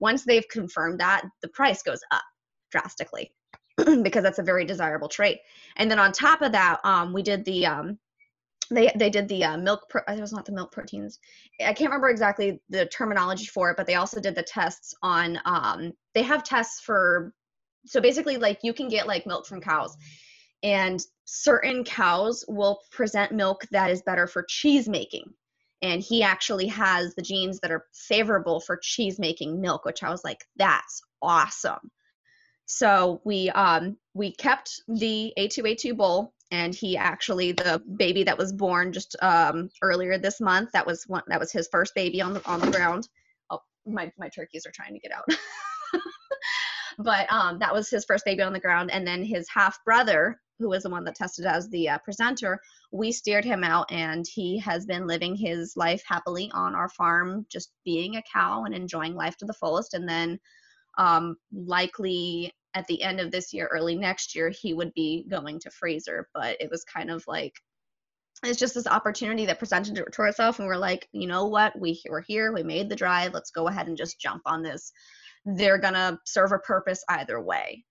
once 0.00 0.24
they've 0.24 0.48
confirmed 0.48 0.98
that 1.00 1.22
the 1.42 1.48
price 1.48 1.82
goes 1.82 2.00
up 2.10 2.24
drastically 2.72 3.32
because 4.02 4.24
that's 4.24 4.40
a 4.40 4.42
very 4.42 4.64
desirable 4.64 5.08
trait. 5.08 5.38
And 5.76 5.88
then 5.88 6.00
on 6.00 6.10
top 6.10 6.42
of 6.42 6.52
that 6.52 6.80
um, 6.82 7.12
we 7.12 7.22
did 7.22 7.44
the 7.44 7.66
um, 7.66 7.98
they 8.70 8.90
they 8.96 9.10
did 9.10 9.28
the 9.28 9.44
uh, 9.44 9.56
milk 9.56 9.88
pro- 9.88 10.02
it 10.08 10.20
was 10.20 10.32
not 10.32 10.44
the 10.44 10.52
milk 10.52 10.72
proteins. 10.72 11.18
I 11.60 11.72
can't 11.72 11.90
remember 11.90 12.08
exactly 12.08 12.60
the 12.68 12.86
terminology 12.86 13.46
for 13.46 13.70
it 13.70 13.76
but 13.76 13.86
they 13.86 13.94
also 13.94 14.20
did 14.20 14.34
the 14.34 14.42
tests 14.42 14.94
on 15.02 15.38
um 15.44 15.92
they 16.14 16.22
have 16.22 16.44
tests 16.44 16.80
for 16.80 17.32
so 17.86 18.00
basically 18.00 18.36
like 18.36 18.60
you 18.62 18.72
can 18.72 18.88
get 18.88 19.06
like 19.06 19.26
milk 19.26 19.46
from 19.46 19.60
cows. 19.60 19.96
And 20.62 21.00
certain 21.24 21.84
cows 21.84 22.44
will 22.48 22.80
present 22.90 23.32
milk 23.32 23.66
that 23.70 23.90
is 23.90 24.02
better 24.02 24.26
for 24.26 24.44
cheese 24.48 24.88
making. 24.88 25.32
And 25.82 26.02
he 26.02 26.22
actually 26.22 26.66
has 26.68 27.14
the 27.14 27.22
genes 27.22 27.60
that 27.60 27.70
are 27.70 27.84
favorable 27.94 28.60
for 28.60 28.78
cheese 28.82 29.18
making 29.18 29.60
milk 29.60 29.84
which 29.84 30.02
i 30.02 30.10
was 30.10 30.24
like 30.24 30.44
that's 30.56 31.02
awesome. 31.22 31.90
So 32.66 33.20
we 33.24 33.50
um 33.50 33.96
we 34.14 34.32
kept 34.32 34.82
the 34.88 35.32
a2a2 35.38 35.96
bull 35.96 36.34
and 36.50 36.74
he 36.74 36.96
actually 36.96 37.52
the 37.52 37.82
baby 37.96 38.22
that 38.24 38.38
was 38.38 38.52
born 38.52 38.92
just 38.92 39.16
um, 39.22 39.68
earlier 39.82 40.18
this 40.18 40.40
month 40.40 40.70
that 40.72 40.86
was 40.86 41.04
one 41.06 41.22
that 41.28 41.40
was 41.40 41.52
his 41.52 41.68
first 41.72 41.94
baby 41.94 42.20
on 42.20 42.34
the 42.34 42.46
on 42.46 42.60
the 42.60 42.70
ground. 42.70 43.08
Oh 43.50 43.60
my 43.86 44.12
my 44.18 44.28
turkeys 44.28 44.66
are 44.66 44.72
trying 44.72 44.94
to 44.94 45.00
get 45.00 45.12
out. 45.12 45.24
But 46.98 47.30
um, 47.30 47.58
that 47.58 47.74
was 47.74 47.90
his 47.90 48.04
first 48.04 48.24
baby 48.24 48.42
on 48.42 48.52
the 48.52 48.60
ground 48.60 48.90
and 48.90 49.06
then 49.06 49.22
his 49.22 49.46
half 49.52 49.78
brother 49.84 50.40
who 50.58 50.70
was 50.70 50.84
the 50.84 50.90
one 50.90 51.04
that 51.04 51.14
tested 51.14 51.44
as 51.44 51.68
the 51.68 51.88
uh, 51.88 51.98
presenter 51.98 52.58
we 52.90 53.12
steered 53.12 53.44
him 53.44 53.62
out 53.62 53.84
and 53.92 54.24
he 54.26 54.58
has 54.58 54.86
been 54.86 55.06
living 55.06 55.36
his 55.36 55.76
life 55.76 56.02
happily 56.08 56.50
on 56.54 56.74
our 56.74 56.88
farm 56.88 57.44
just 57.50 57.72
being 57.84 58.16
a 58.16 58.22
cow 58.32 58.64
and 58.64 58.74
enjoying 58.74 59.14
life 59.14 59.36
to 59.36 59.44
the 59.44 59.52
fullest 59.52 59.92
and 59.92 60.08
then 60.08 60.38
um, 60.96 61.36
likely 61.52 62.50
at 62.76 62.86
the 62.88 63.02
end 63.02 63.20
of 63.20 63.30
this 63.30 63.54
year, 63.54 63.68
early 63.72 63.96
next 63.96 64.34
year, 64.34 64.50
he 64.50 64.74
would 64.74 64.92
be 64.92 65.24
going 65.30 65.58
to 65.60 65.70
Fraser. 65.70 66.28
But 66.34 66.60
it 66.60 66.70
was 66.70 66.84
kind 66.84 67.10
of 67.10 67.24
like 67.26 67.54
it's 68.44 68.58
just 68.58 68.74
this 68.74 68.86
opportunity 68.86 69.46
that 69.46 69.58
presented 69.58 69.94
to 69.94 70.04
itself, 70.24 70.58
and 70.58 70.68
we're 70.68 70.76
like, 70.76 71.08
you 71.12 71.26
know 71.26 71.46
what, 71.46 71.78
we 71.80 72.00
we're 72.10 72.20
here, 72.20 72.52
we 72.52 72.62
made 72.62 72.90
the 72.90 72.96
drive, 72.96 73.32
let's 73.32 73.50
go 73.50 73.68
ahead 73.68 73.88
and 73.88 73.96
just 73.96 74.20
jump 74.20 74.42
on 74.44 74.62
this. 74.62 74.92
They're 75.46 75.78
gonna 75.78 76.20
serve 76.26 76.52
a 76.52 76.58
purpose 76.58 77.02
either 77.08 77.40
way. 77.40 77.82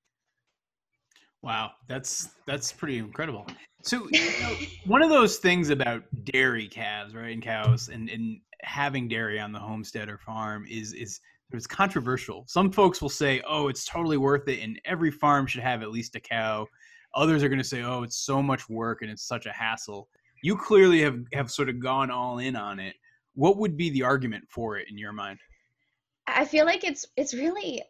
Wow, 1.41 1.71
that's 1.88 2.30
that's 2.45 2.71
pretty 2.71 3.00
incredible. 3.00 3.48
So 3.82 4.08
you 4.12 4.19
know, 4.41 4.56
one 4.86 5.02
of 5.02 5.10
those 5.10 5.38
things 5.38 5.71
about 5.71 6.04
dairy 6.26 6.67
calves, 6.67 7.15
right, 7.15 7.34
and 7.34 7.41
cows, 7.41 7.89
and 7.89 8.08
and 8.10 8.39
having 8.62 9.08
dairy 9.08 9.39
on 9.39 9.52
the 9.52 9.60
homestead 9.60 10.10
or 10.10 10.19
farm 10.19 10.67
is 10.69 10.93
is 10.93 11.19
it's 11.52 11.68
controversial. 11.68 12.46
Some 12.48 12.72
folks 12.72 13.02
will 13.02 13.10
say, 13.10 13.42
"Oh, 13.48 13.68
it's 13.68 13.86
totally 13.86 14.18
worth 14.18 14.48
it, 14.48 14.62
and 14.62 14.80
every 14.86 15.12
farm 15.12 15.48
should 15.48 15.62
have 15.62 15.82
at 15.82 15.92
least 15.92 16.16
a 16.16 16.20
cow." 16.20 16.68
Others 17.14 17.44
are 17.44 17.50
going 17.50 17.60
to 17.60 17.64
say, 17.64 17.84
"Oh, 17.84 18.04
it's 18.04 18.18
so 18.18 18.42
much 18.42 18.70
work 18.70 19.02
and 19.02 19.12
it's 19.12 19.28
such 19.28 19.46
a 19.46 19.52
hassle." 19.52 20.10
You 20.42 20.58
clearly 20.58 21.02
have 21.02 21.20
have 21.34 21.52
sort 21.52 21.70
of 21.70 21.80
gone 21.80 22.12
all 22.12 22.40
in 22.40 22.56
on 22.56 22.80
it. 22.80 22.96
What 23.36 23.58
would 23.58 23.78
be 23.78 23.90
the 23.90 24.04
argument 24.04 24.46
for 24.50 24.78
it 24.78 24.88
in 24.90 24.98
your 24.98 25.14
mind? 25.14 25.40
I 26.28 26.46
feel 26.46 26.66
like 26.66 26.84
it's 26.84 27.06
it's 27.16 27.34
really 27.34 27.84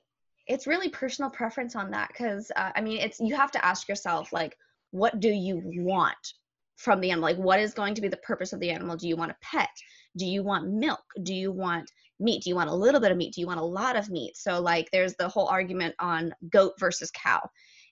it's 0.47 0.67
really 0.67 0.89
personal 0.89 1.31
preference 1.31 1.75
on 1.75 1.91
that 1.91 2.09
because 2.09 2.51
uh, 2.55 2.71
I 2.75 2.81
mean 2.81 2.99
it's 2.99 3.19
you 3.19 3.35
have 3.35 3.51
to 3.51 3.65
ask 3.65 3.87
yourself 3.87 4.33
like 4.33 4.55
what 4.91 5.19
do 5.19 5.29
you 5.29 5.61
want 5.63 6.33
from 6.77 6.99
the 6.99 7.09
animal 7.09 7.29
like 7.29 7.37
what 7.37 7.59
is 7.59 7.73
going 7.73 7.95
to 7.95 8.01
be 8.01 8.07
the 8.07 8.17
purpose 8.17 8.53
of 8.53 8.59
the 8.59 8.69
animal 8.69 8.97
do 8.97 9.07
you 9.07 9.15
want 9.15 9.31
a 9.31 9.37
pet 9.41 9.69
do 10.17 10.25
you 10.25 10.43
want 10.43 10.69
milk 10.69 11.03
do 11.23 11.33
you 11.33 11.51
want 11.51 11.89
meat? 12.19 12.43
Do 12.43 12.49
you 12.49 12.55
want 12.55 12.69
a 12.69 12.75
little 12.75 13.01
bit 13.01 13.11
of 13.11 13.17
meat? 13.17 13.33
Do 13.33 13.41
you 13.41 13.47
want 13.47 13.59
a 13.59 13.63
lot 13.63 13.95
of 13.95 14.09
meat? 14.09 14.37
So 14.37 14.59
like 14.61 14.89
there's 14.91 15.15
the 15.15 15.27
whole 15.27 15.47
argument 15.47 15.95
on 15.99 16.33
goat 16.49 16.73
versus 16.79 17.11
cow. 17.11 17.41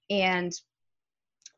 And 0.10 0.52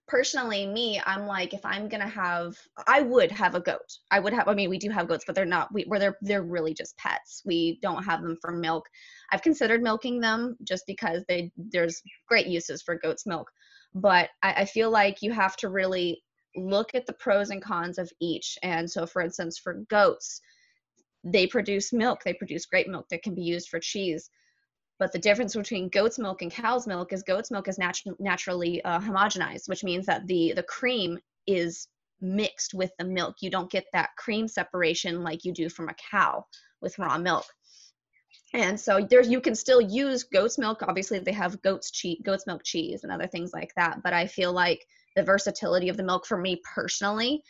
personally 0.08 0.67
me 0.67 1.01
i'm 1.06 1.25
like 1.25 1.54
if 1.54 1.65
i'm 1.65 1.88
gonna 1.88 2.08
have 2.08 2.56
i 2.88 3.01
would 3.01 3.32
have 3.32 3.56
a 3.56 3.60
goat. 3.60 3.80
I 4.12 4.19
would 4.19 4.34
have 4.34 4.47
i 4.47 4.54
mean 4.54 4.69
we 4.69 4.78
do 4.78 4.89
have 4.89 5.08
goats 5.08 5.23
but 5.25 5.36
they're 5.36 5.45
not 5.45 5.73
we 5.73 5.84
where 5.84 5.99
they're 5.99 6.17
they're 6.21 6.43
really 6.43 6.73
just 6.73 6.97
pets. 6.97 7.41
We 7.45 7.80
don't 7.82 8.04
have 8.04 8.21
them 8.21 8.38
for 8.41 8.51
milk. 8.51 8.88
I've 9.32 9.41
considered 9.41 9.82
milking 9.82 10.19
them 10.19 10.58
just 10.63 10.86
because 10.86 11.23
they 11.28 11.51
there's 11.58 12.01
great 12.28 12.47
uses 12.47 12.82
for 12.84 12.95
goat's 12.95 13.25
milk. 13.25 13.49
But 13.93 14.30
I, 14.43 14.54
I 14.54 14.65
feel 14.65 14.91
like 14.91 15.21
you 15.21 15.32
have 15.32 15.56
to 15.58 15.69
really 15.69 16.21
look 16.56 16.93
at 16.93 17.06
the 17.06 17.13
pros 17.13 17.49
and 17.49 17.62
cons 17.62 17.97
of 17.97 18.12
each. 18.21 18.58
And 18.62 18.89
so 18.89 19.06
for 19.08 19.21
instance 19.21 19.58
for 19.58 19.86
goats 19.89 20.39
they 21.25 21.47
produce 21.47 21.91
milk 21.91 22.21
they 22.23 22.33
produce 22.33 22.65
great 22.65 22.88
milk 22.88 23.07
that 23.09 23.23
can 23.23 23.35
be 23.35 23.43
used 23.43 23.67
for 23.67 23.79
cheese. 23.79 24.29
But 24.97 25.11
the 25.11 25.19
difference 25.19 25.55
between 25.55 25.89
goat's 25.89 26.17
milk 26.19 26.41
and 26.41 26.51
cow's 26.51 26.88
milk 26.88 27.11
is 27.11 27.23
goat's 27.23 27.51
milk 27.51 27.67
is 27.67 27.77
natu- 27.77 28.19
naturally 28.19 28.83
uh, 28.85 28.99
homogenized 28.99 29.67
which 29.67 29.83
means 29.83 30.05
that 30.05 30.25
the 30.27 30.53
the 30.55 30.63
cream 30.63 31.19
is 31.47 31.88
mixed 32.21 32.73
with 32.73 32.91
the 32.97 33.05
milk. 33.05 33.35
You 33.41 33.49
don't 33.49 33.71
get 33.71 33.85
that 33.93 34.15
cream 34.17 34.47
separation 34.47 35.23
like 35.23 35.43
you 35.43 35.51
do 35.51 35.69
from 35.69 35.89
a 35.89 35.95
cow 36.11 36.45
with 36.81 36.97
raw 36.97 37.17
milk. 37.17 37.45
And 38.53 38.79
so 38.79 39.05
there's 39.09 39.27
you 39.27 39.41
can 39.41 39.55
still 39.55 39.81
use 39.81 40.23
goat's 40.23 40.57
milk. 40.57 40.81
Obviously 40.81 41.19
they 41.19 41.33
have 41.33 41.61
goat's 41.61 41.91
cheese 41.91 42.21
goat's 42.23 42.47
milk 42.47 42.63
cheese 42.63 43.03
and 43.03 43.11
other 43.11 43.27
things 43.27 43.51
like 43.51 43.73
that. 43.75 44.01
But 44.03 44.13
i 44.13 44.27
feel 44.27 44.53
like 44.53 44.85
the 45.15 45.23
versatility 45.23 45.89
of 45.89 45.97
the 45.97 46.03
milk 46.03 46.25
for 46.25 46.38
me 46.38 46.61
personally 46.73 47.43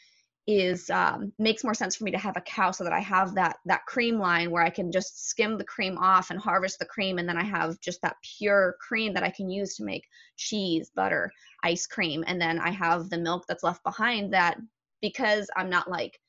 is 0.48 0.90
um, 0.92 1.32
makes 1.40 1.64
more 1.64 1.74
sense 1.74 1.96
for 1.96 2.04
me 2.04 2.12
to 2.12 2.18
have 2.18 2.38
a 2.38 2.42
cow 2.42 2.72
so 2.72 2.84
that 2.84 2.94
I 2.94 3.00
have 3.00 3.34
that 3.36 3.58
that 3.66 3.86
cream 3.86 4.20
line 4.20 4.52
where 4.52 4.64
I 4.64 4.70
can 4.70 4.92
just 4.92 5.30
skim 5.30 5.58
the 5.58 5.64
cream 5.64 5.98
off 5.98 6.30
and 6.30 6.40
harvest 6.40 6.80
the 6.80 6.86
cream 6.86 7.18
and 7.18 7.28
then 7.28 7.38
I 7.38 7.44
have 7.44 7.80
just 7.82 8.02
that 8.02 8.18
pure 8.38 8.76
cream 8.80 9.14
that 9.14 9.24
I 9.24 9.32
can 9.32 9.50
use 9.50 9.76
to 9.76 9.84
make 9.84 10.06
cheese, 10.38 10.92
butter, 10.96 11.32
ice 11.64 11.88
cream. 11.88 12.24
And 12.28 12.40
then 12.40 12.60
I 12.60 12.70
have 12.72 13.10
the 13.10 13.18
milk 13.18 13.46
that's 13.48 13.64
left 13.64 13.84
behind 13.84 14.34
that 14.34 14.60
because 15.02 15.50
I'm 15.56 15.70
not 15.70 15.90
like 15.90 16.20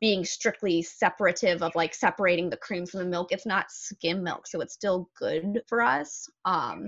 being 0.00 0.24
strictly 0.24 0.80
separative 0.80 1.62
of 1.62 1.74
like 1.74 1.94
separating 1.94 2.48
the 2.48 2.56
cream 2.56 2.86
from 2.86 3.00
the 3.00 3.06
milk 3.06 3.30
it's 3.30 3.46
not 3.46 3.70
skim 3.70 4.24
milk 4.24 4.46
so 4.46 4.60
it's 4.62 4.72
still 4.72 5.08
good 5.16 5.60
for 5.68 5.82
us 5.82 6.26
um 6.46 6.86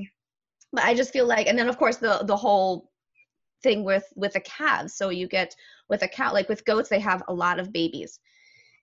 but 0.73 0.83
I 0.83 0.95
just 0.95 1.13
feel 1.13 1.27
like 1.27 1.47
and 1.47 1.59
then 1.59 1.69
of 1.69 1.77
course 1.77 1.99
the 1.99 2.25
the 2.25 2.35
whole 2.35 2.91
thing 3.63 3.85
with 3.85 4.05
with 4.15 4.33
the 4.35 4.41
calves. 4.41 4.95
So 4.95 5.09
you 5.11 5.27
get 5.29 5.55
with 5.89 6.03
a 6.03 6.09
cow 6.09 6.33
like 6.33 6.49
with 6.49 6.65
goats 6.65 6.89
they 6.89 7.01
have 7.01 7.23
a 7.29 7.35
lot 7.35 7.59
of 7.59 7.73
babies. 7.73 8.19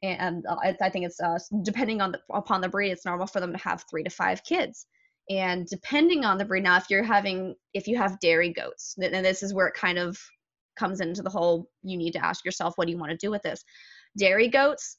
And 0.02 0.46
uh, 0.48 0.58
I, 0.82 0.90
think 0.90 1.06
it's 1.06 1.22
uh, 1.22 1.40
depending 1.64 2.02
on 2.02 2.12
the 2.12 2.20
upon 2.34 2.60
the 2.60 2.68
breed 2.68 2.92
it's 2.92 3.06
normal 3.06 3.28
for 3.28 3.40
them 3.40 3.54
to 3.54 3.60
have 3.60 3.86
three 3.90 4.04
to 4.04 4.10
five 4.10 4.44
kids. 4.44 4.86
And 5.30 5.66
depending 5.68 6.26
on 6.26 6.38
the 6.38 6.46
breed 6.46 6.64
now 6.64 6.78
if 6.78 6.90
you're 6.90 7.04
having 7.04 7.56
if 7.74 7.88
you 7.88 7.98
have 7.98 8.20
dairy 8.20 8.52
goats 8.52 8.96
and 9.02 9.26
this 9.26 9.44
is 9.44 9.54
where 9.54 9.68
it 9.68 9.76
kind 9.76 9.98
of 9.98 10.18
comes 10.78 11.02
into 11.02 11.22
the 11.22 11.30
whole 11.30 11.70
you 11.84 11.98
need 11.98 12.12
to 12.14 12.26
ask 12.26 12.44
yourself 12.44 12.74
what 12.76 12.86
do 12.86 12.92
you 12.92 12.98
want 12.98 13.12
to 13.12 13.18
do 13.18 13.32
with 13.32 13.44
this? 13.44 13.64
Dairy 14.18 14.48
goats 14.50 14.98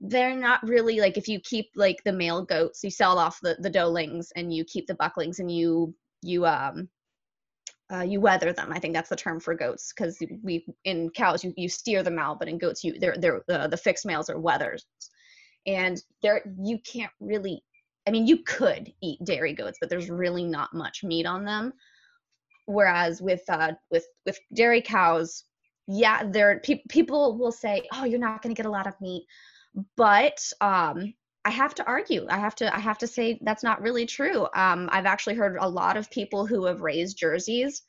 they're 0.00 0.36
not 0.36 0.62
really 0.62 1.00
like 1.00 1.16
if 1.16 1.26
you 1.26 1.40
keep 1.40 1.66
like 1.74 2.02
the 2.04 2.12
male 2.12 2.44
goats 2.44 2.84
you 2.84 2.90
sell 2.90 3.18
off 3.18 3.38
the 3.42 3.56
the 3.60 3.70
doelings 3.70 4.30
and 4.36 4.52
you 4.52 4.64
keep 4.64 4.86
the 4.86 4.94
bucklings 4.94 5.38
and 5.38 5.50
you 5.50 5.94
you 6.22 6.44
um 6.44 6.88
uh, 7.92 8.02
you 8.02 8.20
wether 8.20 8.52
them. 8.52 8.72
I 8.72 8.78
think 8.78 8.94
that's 8.94 9.08
the 9.08 9.16
term 9.16 9.38
for 9.40 9.54
goats 9.54 9.92
because 9.92 10.18
we 10.42 10.66
in 10.84 11.10
cows 11.10 11.44
you, 11.44 11.52
you 11.56 11.68
steer 11.68 12.02
them 12.02 12.18
out, 12.18 12.38
but 12.38 12.48
in 12.48 12.58
goats 12.58 12.82
you 12.82 12.98
they're 12.98 13.16
they're 13.18 13.42
uh, 13.48 13.68
the 13.68 13.76
fixed 13.76 14.06
males 14.06 14.28
are 14.28 14.36
wethers, 14.36 14.82
and 15.66 16.02
there 16.22 16.42
you 16.60 16.78
can't 16.80 17.12
really 17.20 17.62
i 18.06 18.10
mean 18.10 18.26
you 18.26 18.38
could 18.44 18.92
eat 19.02 19.18
dairy 19.24 19.52
goats 19.52 19.78
but 19.80 19.90
there's 19.90 20.10
really 20.10 20.44
not 20.44 20.72
much 20.74 21.04
meat 21.04 21.26
on 21.26 21.44
them. 21.44 21.72
Whereas 22.66 23.22
with 23.22 23.42
uh 23.48 23.72
with 23.90 24.06
with 24.24 24.38
dairy 24.54 24.82
cows 24.82 25.44
yeah 25.86 26.24
there 26.24 26.60
pe- 26.64 26.82
people 26.88 27.38
will 27.38 27.52
say 27.52 27.82
oh 27.92 28.04
you're 28.04 28.18
not 28.18 28.42
going 28.42 28.54
to 28.54 28.58
get 28.60 28.66
a 28.66 28.72
lot 28.72 28.88
of 28.88 29.00
meat. 29.00 29.26
But 29.96 30.40
um 30.60 31.14
I 31.46 31.50
have 31.50 31.76
to 31.76 31.86
argue. 31.86 32.26
I 32.28 32.38
have 32.38 32.56
to 32.56 32.74
I 32.74 32.80
have 32.80 32.98
to 32.98 33.06
say 33.06 33.38
that's 33.40 33.62
not 33.62 33.80
really 33.80 34.04
true. 34.04 34.48
Um, 34.52 34.88
I've 34.90 35.06
actually 35.06 35.36
heard 35.36 35.56
a 35.60 35.68
lot 35.68 35.96
of 35.96 36.10
people 36.10 36.44
who 36.44 36.64
have 36.64 36.80
raised 36.80 37.16
jerseys 37.16 37.82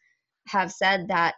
have 0.45 0.71
said 0.71 1.07
that 1.07 1.33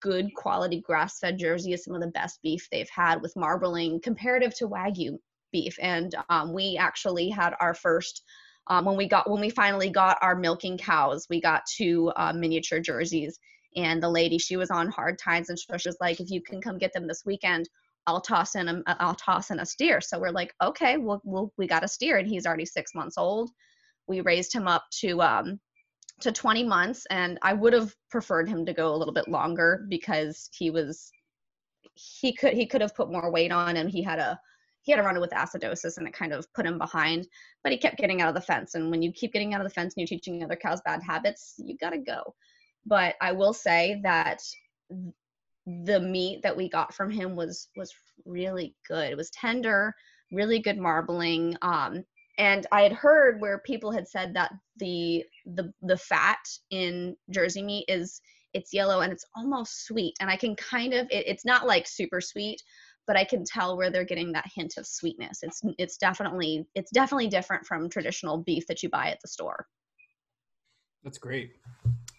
good 0.00 0.34
quality 0.34 0.80
grass-fed 0.80 1.38
jersey 1.38 1.74
is 1.74 1.84
some 1.84 1.94
of 1.94 2.00
the 2.00 2.06
best 2.20 2.40
beef 2.42 2.66
they've 2.72 2.88
had 2.88 3.20
with 3.20 3.36
marbling 3.36 4.00
comparative 4.00 4.54
to 4.56 4.66
wagyu 4.66 5.18
beef. 5.52 5.76
And 5.82 6.14
um, 6.30 6.54
we 6.54 6.78
actually 6.78 7.28
had 7.28 7.52
our 7.60 7.74
first 7.74 8.22
um, 8.68 8.86
when 8.86 8.96
we 8.96 9.06
got 9.06 9.30
when 9.30 9.42
we 9.42 9.50
finally 9.50 9.90
got 9.90 10.16
our 10.22 10.34
milking 10.34 10.78
cows. 10.78 11.26
We 11.28 11.38
got 11.38 11.66
two 11.66 12.10
uh, 12.16 12.32
miniature 12.32 12.80
jerseys, 12.80 13.38
and 13.76 14.02
the 14.02 14.08
lady 14.08 14.38
she 14.38 14.56
was 14.56 14.70
on 14.70 14.88
hard 14.88 15.18
times, 15.18 15.50
and 15.50 15.58
she 15.58 15.66
was 15.70 15.98
like, 16.00 16.18
"If 16.18 16.30
you 16.30 16.40
can 16.40 16.62
come 16.62 16.78
get 16.78 16.94
them 16.94 17.06
this 17.06 17.24
weekend." 17.26 17.68
I'll 18.08 18.22
toss 18.22 18.54
in 18.54 18.68
a 18.68 18.82
I'll 18.86 19.14
toss 19.14 19.50
in 19.50 19.60
a 19.60 19.66
steer. 19.66 20.00
So 20.00 20.18
we're 20.18 20.30
like, 20.30 20.54
okay, 20.62 20.96
well, 20.96 21.20
we'll 21.24 21.52
we 21.58 21.66
got 21.66 21.84
a 21.84 21.88
steer, 21.88 22.16
and 22.16 22.26
he's 22.26 22.46
already 22.46 22.64
six 22.64 22.94
months 22.94 23.18
old. 23.18 23.50
We 24.06 24.22
raised 24.22 24.54
him 24.54 24.66
up 24.66 24.84
to 25.00 25.20
um 25.20 25.60
to 26.22 26.32
20 26.32 26.64
months, 26.64 27.06
and 27.10 27.38
I 27.42 27.52
would 27.52 27.74
have 27.74 27.94
preferred 28.10 28.48
him 28.48 28.64
to 28.64 28.72
go 28.72 28.94
a 28.94 28.96
little 28.96 29.12
bit 29.12 29.28
longer 29.28 29.86
because 29.90 30.48
he 30.58 30.70
was 30.70 31.10
he 31.94 32.32
could 32.32 32.54
he 32.54 32.66
could 32.66 32.80
have 32.80 32.96
put 32.96 33.12
more 33.12 33.30
weight 33.30 33.52
on, 33.52 33.76
and 33.76 33.90
he 33.90 34.02
had 34.02 34.18
a 34.18 34.40
he 34.82 34.92
had 34.92 35.00
a 35.00 35.04
run 35.04 35.20
with 35.20 35.30
acidosis, 35.30 35.98
and 35.98 36.08
it 36.08 36.14
kind 36.14 36.32
of 36.32 36.50
put 36.54 36.64
him 36.64 36.78
behind. 36.78 37.28
But 37.62 37.72
he 37.72 37.78
kept 37.78 37.98
getting 37.98 38.22
out 38.22 38.30
of 38.30 38.34
the 38.34 38.40
fence, 38.40 38.74
and 38.74 38.90
when 38.90 39.02
you 39.02 39.12
keep 39.12 39.34
getting 39.34 39.52
out 39.52 39.60
of 39.60 39.66
the 39.66 39.74
fence 39.74 39.92
and 39.94 40.00
you're 40.00 40.18
teaching 40.18 40.42
other 40.42 40.56
cows 40.56 40.80
bad 40.86 41.02
habits, 41.02 41.56
you 41.58 41.76
gotta 41.78 41.98
go. 41.98 42.34
But 42.86 43.16
I 43.20 43.32
will 43.32 43.52
say 43.52 44.00
that 44.02 44.40
the 45.84 46.00
meat 46.00 46.40
that 46.42 46.56
we 46.56 46.68
got 46.68 46.94
from 46.94 47.10
him 47.10 47.36
was 47.36 47.68
was 47.76 47.92
really 48.24 48.74
good. 48.86 49.10
It 49.10 49.16
was 49.16 49.30
tender, 49.30 49.94
really 50.32 50.60
good 50.60 50.78
marbling. 50.78 51.56
Um, 51.62 52.04
and 52.38 52.66
I 52.72 52.82
had 52.82 52.92
heard 52.92 53.40
where 53.40 53.58
people 53.58 53.90
had 53.90 54.08
said 54.08 54.34
that 54.34 54.52
the 54.76 55.24
the 55.46 55.72
the 55.82 55.96
fat 55.96 56.38
in 56.70 57.16
Jersey 57.30 57.62
meat 57.62 57.84
is 57.88 58.20
it's 58.54 58.72
yellow 58.72 59.00
and 59.00 59.12
it's 59.12 59.24
almost 59.36 59.86
sweet. 59.86 60.14
And 60.20 60.30
I 60.30 60.36
can 60.36 60.56
kind 60.56 60.94
of 60.94 61.06
it, 61.10 61.26
it's 61.26 61.44
not 61.44 61.66
like 61.66 61.86
super 61.86 62.20
sweet, 62.20 62.62
but 63.06 63.16
I 63.16 63.24
can 63.24 63.44
tell 63.44 63.76
where 63.76 63.90
they're 63.90 64.04
getting 64.04 64.32
that 64.32 64.50
hint 64.54 64.74
of 64.78 64.86
sweetness. 64.86 65.40
It's 65.42 65.60
it's 65.78 65.98
definitely 65.98 66.66
it's 66.74 66.90
definitely 66.90 67.28
different 67.28 67.66
from 67.66 67.90
traditional 67.90 68.38
beef 68.38 68.66
that 68.68 68.82
you 68.82 68.88
buy 68.88 69.08
at 69.10 69.18
the 69.20 69.28
store. 69.28 69.66
That's 71.02 71.18
great. 71.18 71.52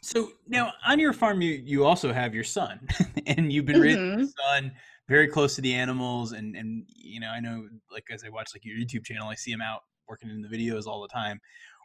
So 0.02 0.32
now 0.48 0.74
on 0.86 1.00
your 1.00 1.14
farm, 1.14 1.42
you 1.42 1.62
you 1.64 1.86
also 1.86 2.14
have 2.14 2.34
your 2.34 2.44
son, 2.44 2.88
and 3.28 3.52
you've 3.52 3.66
been 3.66 3.76
mm-hmm. 3.76 3.84
raising 3.84 4.20
your 4.20 4.28
son 4.48 4.72
very 5.08 5.28
close 5.28 5.56
to 5.56 5.62
the 5.62 5.74
animals, 5.74 6.32
and 6.32 6.56
and 6.56 6.86
you 6.96 7.20
know 7.20 7.30
I 7.30 7.40
know 7.40 7.68
like 7.92 8.06
as 8.12 8.24
I 8.24 8.30
watch 8.30 8.50
like 8.54 8.64
your 8.64 8.78
YouTube 8.78 9.06
channel, 9.06 9.28
I 9.28 9.36
see 9.36 9.52
him 9.52 9.62
out 9.62 9.82
working 10.08 10.30
in 10.30 10.42
the 10.42 10.48
videos 10.48 10.86
all 10.88 11.02
the 11.02 11.08
time. 11.08 11.40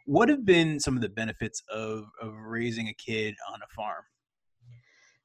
What 0.05 0.29
have 0.29 0.45
been 0.45 0.79
some 0.79 0.95
of 0.95 1.01
the 1.01 1.09
benefits 1.09 1.61
of 1.69 2.05
of 2.21 2.33
raising 2.33 2.87
a 2.87 2.93
kid 2.93 3.35
on 3.51 3.59
a 3.61 3.67
farm? 3.75 4.03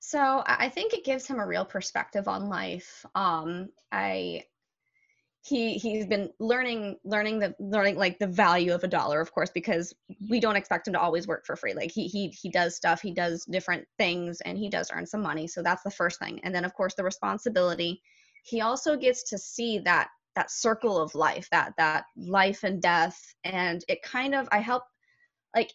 So 0.01 0.43
I 0.47 0.71
think 0.71 0.95
it 0.95 1.05
gives 1.05 1.27
him 1.27 1.39
a 1.39 1.47
real 1.47 1.67
perspective 1.67 2.27
on 2.27 2.49
life. 2.49 3.05
Um, 3.15 3.69
I 3.93 4.45
he 5.43 5.79
he's 5.79 6.07
been 6.07 6.31
learning 6.39 6.97
learning 7.03 7.39
the 7.39 7.55
learning 7.59 7.97
like 7.97 8.19
the 8.19 8.27
value 8.27 8.75
of 8.75 8.85
a 8.85 8.89
dollar 8.89 9.21
of 9.21 9.33
course 9.33 9.51
because 9.51 9.95
we 10.29 10.39
don't 10.39 10.57
expect 10.57 10.87
him 10.87 10.93
to 10.93 11.01
always 11.01 11.27
work 11.27 11.47
for 11.47 11.57
free. 11.57 11.73
Like 11.73 11.91
he 11.91 12.09
he 12.09 12.29
he 12.29 12.51
does 12.51 12.77
stuff 12.77 13.01
he 13.01 13.13
does 13.13 13.45
different 13.47 13.87
things 13.99 14.41
and 14.43 14.59
he 14.59 14.69
does 14.69 14.91
earn 14.95 15.07
some 15.07 15.23
money 15.23 15.47
so 15.47 15.63
that's 15.63 15.83
the 15.83 15.91
first 15.91 16.19
thing. 16.19 16.41
And 16.43 16.55
then 16.55 16.65
of 16.65 16.75
course 16.75 16.95
the 16.95 17.05
responsibility. 17.05 18.03
He 18.45 18.61
also 18.61 18.97
gets 18.97 19.23
to 19.31 19.39
see 19.39 19.79
that 19.81 20.09
that 20.35 20.51
circle 20.51 20.99
of 20.99 21.15
life 21.15 21.49
that 21.51 21.73
that 21.79 22.05
life 22.17 22.63
and 22.63 22.81
death 22.81 23.19
and 23.45 23.83
it 23.89 24.03
kind 24.03 24.35
of 24.35 24.49
i 24.53 24.59
help 24.59 24.85
like 25.57 25.73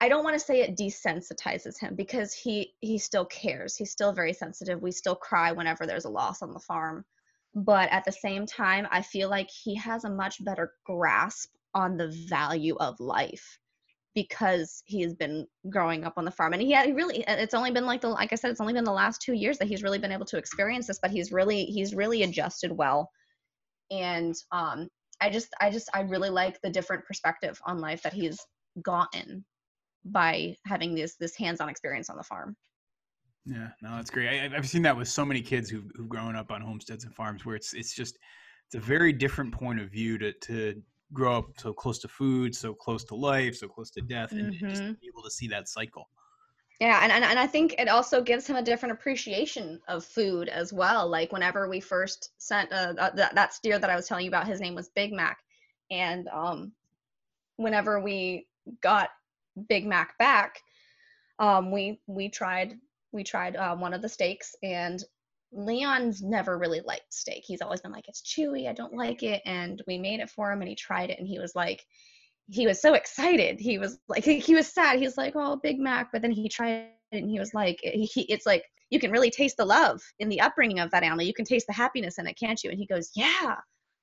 i 0.00 0.08
don't 0.08 0.22
want 0.22 0.34
to 0.34 0.44
say 0.44 0.60
it 0.60 0.76
desensitizes 0.76 1.78
him 1.80 1.94
because 1.94 2.32
he 2.34 2.74
he 2.80 2.98
still 2.98 3.24
cares. 3.24 3.76
He's 3.76 3.90
still 3.92 4.12
very 4.12 4.32
sensitive. 4.32 4.82
We 4.82 4.90
still 4.90 5.14
cry 5.14 5.52
whenever 5.52 5.86
there's 5.86 6.04
a 6.06 6.10
loss 6.10 6.42
on 6.42 6.52
the 6.52 6.60
farm 6.60 7.04
but 7.54 7.88
at 7.90 8.04
the 8.04 8.12
same 8.12 8.46
time 8.46 8.86
i 8.90 9.02
feel 9.02 9.28
like 9.28 9.48
he 9.50 9.74
has 9.74 10.04
a 10.04 10.10
much 10.10 10.42
better 10.44 10.72
grasp 10.86 11.50
on 11.74 11.96
the 11.96 12.08
value 12.28 12.76
of 12.76 12.98
life 13.00 13.58
because 14.14 14.82
he's 14.86 15.14
been 15.14 15.46
growing 15.68 16.04
up 16.04 16.14
on 16.16 16.24
the 16.24 16.30
farm. 16.30 16.52
And 16.52 16.62
he 16.62 16.72
had 16.72 16.94
really 16.96 17.24
it's 17.28 17.54
only 17.54 17.70
been 17.70 17.86
like 17.86 18.00
the 18.00 18.08
like 18.08 18.32
i 18.32 18.36
said 18.36 18.50
it's 18.50 18.60
only 18.60 18.72
been 18.72 18.84
the 18.84 18.92
last 18.92 19.22
two 19.22 19.34
years 19.34 19.58
that 19.58 19.68
he's 19.68 19.82
really 19.82 19.98
been 19.98 20.12
able 20.12 20.26
to 20.26 20.36
experience 20.36 20.86
this 20.86 20.98
but 21.00 21.10
he's 21.10 21.32
really 21.32 21.64
he's 21.66 21.94
really 21.94 22.22
adjusted 22.22 22.72
well. 22.72 23.10
And 23.90 24.34
um 24.52 24.88
i 25.20 25.30
just 25.30 25.48
i 25.60 25.70
just 25.70 25.88
i 25.94 26.00
really 26.00 26.30
like 26.30 26.60
the 26.62 26.70
different 26.70 27.04
perspective 27.04 27.60
on 27.66 27.80
life 27.80 28.02
that 28.02 28.12
he's 28.12 28.38
gotten 28.82 29.44
by 30.04 30.56
having 30.66 30.94
this 30.94 31.16
this 31.16 31.36
hands-on 31.36 31.68
experience 31.68 32.10
on 32.10 32.16
the 32.16 32.22
farm 32.22 32.56
yeah, 33.46 33.68
no, 33.82 33.96
that's 33.96 34.10
great. 34.10 34.28
I, 34.28 34.48
have 34.54 34.68
seen 34.68 34.82
that 34.82 34.96
with 34.96 35.08
so 35.08 35.24
many 35.24 35.40
kids 35.40 35.70
who've, 35.70 35.90
who've 35.94 36.08
grown 36.08 36.36
up 36.36 36.50
on 36.50 36.60
homesteads 36.60 37.04
and 37.04 37.14
farms, 37.14 37.44
where 37.44 37.56
it's 37.56 37.72
it's 37.72 37.94
just 37.94 38.18
it's 38.66 38.74
a 38.74 38.80
very 38.80 39.12
different 39.12 39.52
point 39.52 39.80
of 39.80 39.90
view 39.90 40.18
to 40.18 40.32
to 40.32 40.82
grow 41.12 41.38
up 41.38 41.46
so 41.58 41.72
close 41.72 41.98
to 42.00 42.08
food, 42.08 42.54
so 42.54 42.74
close 42.74 43.04
to 43.04 43.14
life, 43.14 43.56
so 43.56 43.66
close 43.66 43.90
to 43.90 44.00
death, 44.02 44.32
and 44.32 44.52
mm-hmm. 44.52 44.68
just 44.68 44.82
be 45.00 45.08
able 45.08 45.22
to 45.22 45.30
see 45.30 45.48
that 45.48 45.68
cycle. 45.68 46.08
Yeah, 46.80 47.00
and, 47.02 47.12
and 47.12 47.24
and 47.24 47.38
I 47.38 47.46
think 47.46 47.74
it 47.78 47.88
also 47.88 48.22
gives 48.22 48.46
him 48.46 48.56
a 48.56 48.62
different 48.62 48.92
appreciation 48.92 49.80
of 49.88 50.04
food 50.04 50.48
as 50.48 50.72
well. 50.72 51.08
Like 51.08 51.32
whenever 51.32 51.68
we 51.68 51.80
first 51.80 52.30
sent 52.38 52.72
uh, 52.72 52.94
uh, 52.98 53.10
that 53.10 53.34
that 53.34 53.54
steer 53.54 53.78
that 53.78 53.90
I 53.90 53.96
was 53.96 54.06
telling 54.06 54.24
you 54.24 54.30
about, 54.30 54.46
his 54.46 54.60
name 54.60 54.74
was 54.74 54.90
Big 54.90 55.12
Mac, 55.12 55.38
and 55.90 56.28
um, 56.28 56.72
whenever 57.56 58.00
we 58.00 58.46
got 58.82 59.10
Big 59.68 59.86
Mac 59.86 60.16
back, 60.18 60.60
um, 61.38 61.70
we 61.70 62.00
we 62.06 62.28
tried 62.28 62.78
we 63.12 63.24
tried 63.24 63.56
um, 63.56 63.80
one 63.80 63.94
of 63.94 64.02
the 64.02 64.08
steaks 64.08 64.54
and 64.62 65.02
Leon's 65.52 66.22
never 66.22 66.58
really 66.58 66.80
liked 66.80 67.12
steak. 67.12 67.42
He's 67.44 67.60
always 67.60 67.80
been 67.80 67.92
like, 67.92 68.08
it's 68.08 68.22
chewy, 68.22 68.68
I 68.68 68.72
don't 68.72 68.94
like 68.94 69.22
it. 69.22 69.42
And 69.44 69.82
we 69.86 69.98
made 69.98 70.20
it 70.20 70.30
for 70.30 70.52
him 70.52 70.60
and 70.60 70.68
he 70.68 70.76
tried 70.76 71.10
it 71.10 71.18
and 71.18 71.26
he 71.26 71.38
was 71.38 71.54
like, 71.54 71.84
he 72.48 72.66
was 72.66 72.80
so 72.80 72.94
excited. 72.94 73.58
He 73.60 73.78
was 73.78 73.98
like, 74.08 74.24
he 74.24 74.54
was 74.54 74.68
sad. 74.68 74.98
He's 74.98 75.16
like, 75.16 75.34
oh, 75.36 75.58
Big 75.62 75.78
Mac. 75.78 76.10
But 76.12 76.22
then 76.22 76.30
he 76.30 76.48
tried 76.48 76.88
it 77.12 77.22
and 77.22 77.30
he 77.30 77.38
was 77.38 77.52
like, 77.54 77.78
he, 77.82 78.22
it's 78.28 78.46
like, 78.46 78.64
you 78.90 78.98
can 78.98 79.12
really 79.12 79.30
taste 79.30 79.56
the 79.56 79.64
love 79.64 80.00
in 80.18 80.28
the 80.28 80.40
upbringing 80.40 80.80
of 80.80 80.90
that 80.90 81.04
animal. 81.04 81.24
You 81.24 81.34
can 81.34 81.44
taste 81.44 81.66
the 81.68 81.72
happiness 81.72 82.18
in 82.18 82.26
it, 82.26 82.38
can't 82.38 82.62
you? 82.62 82.70
And 82.70 82.78
he 82.78 82.86
goes, 82.86 83.10
yeah. 83.14 83.56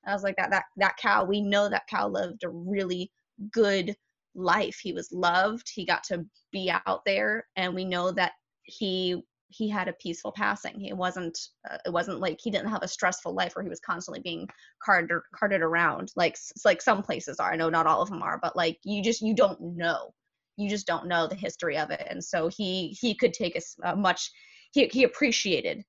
I 0.06 0.13
was 0.13 0.24
like, 0.24 0.38
that, 0.38 0.50
that, 0.52 0.63
that 0.78 0.96
cow, 0.98 1.26
we 1.26 1.41
know 1.41 1.67
that 1.67 1.88
cow 1.89 2.08
lived 2.08 2.46
a 2.46 2.50
really 2.50 3.12
good 3.52 3.93
life. 4.34 4.80
He 4.82 4.93
was 4.93 5.12
loved. 5.12 5.70
He 5.74 5.86
got 5.86 6.04
to 6.06 6.26
be 6.54 6.72
out 6.72 7.04
there. 7.06 7.46
And 7.58 7.76
we 7.76 7.84
know 7.84 8.12
that 8.12 8.34
he 8.67 9.23
he 9.49 9.69
had 9.69 9.88
a 9.88 9.93
peaceful 9.93 10.32
passing. 10.32 10.80
He 10.80 10.91
wasn't 10.93 11.38
uh, 11.69 11.77
it 11.86 11.91
wasn't 11.91 12.19
like 12.19 12.39
he 12.41 12.51
didn't 12.51 12.69
have 12.69 12.84
a 12.84 12.88
stressful 12.88 13.34
life 13.34 13.56
where 13.56 13.63
he 13.63 13.69
was 13.69 13.80
constantly 13.80 14.21
being 14.21 14.47
carted 14.84 15.19
carted 15.34 15.62
around 15.62 16.12
like 16.15 16.38
like 16.65 16.82
some 16.82 17.01
places 17.01 17.39
are. 17.39 17.51
I 17.51 17.56
know 17.56 17.69
not 17.69 17.88
all 17.88 18.01
of 18.01 18.10
them 18.10 18.21
are, 18.21 18.39
but 18.41 18.56
like 18.56 18.77
you 18.84 19.01
just 19.01 19.21
you 19.21 19.34
don't 19.34 19.60
know. 19.62 20.13
You 20.58 20.69
just 20.69 20.88
don't 20.88 21.08
know 21.08 21.27
the 21.27 21.36
history 21.36 21.77
of 21.77 21.91
it. 21.91 22.06
And 22.10 22.23
so 22.23 22.49
he 22.49 22.97
he 22.99 23.15
could 23.15 23.34
take 23.34 23.58
a, 23.58 23.91
a 23.91 23.95
much 23.95 24.32
he 24.73 24.88
he 24.88 25.03
appreciated 25.03 25.84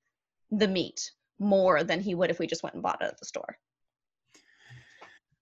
the 0.51 0.69
meat 0.69 1.11
more 1.39 1.85
than 1.85 2.01
he 2.01 2.15
would 2.15 2.31
if 2.31 2.39
we 2.39 2.47
just 2.47 2.63
went 2.63 2.75
and 2.75 2.83
bought 2.83 3.03
it 3.03 3.07
at 3.07 3.19
the 3.19 3.27
store. 3.27 3.59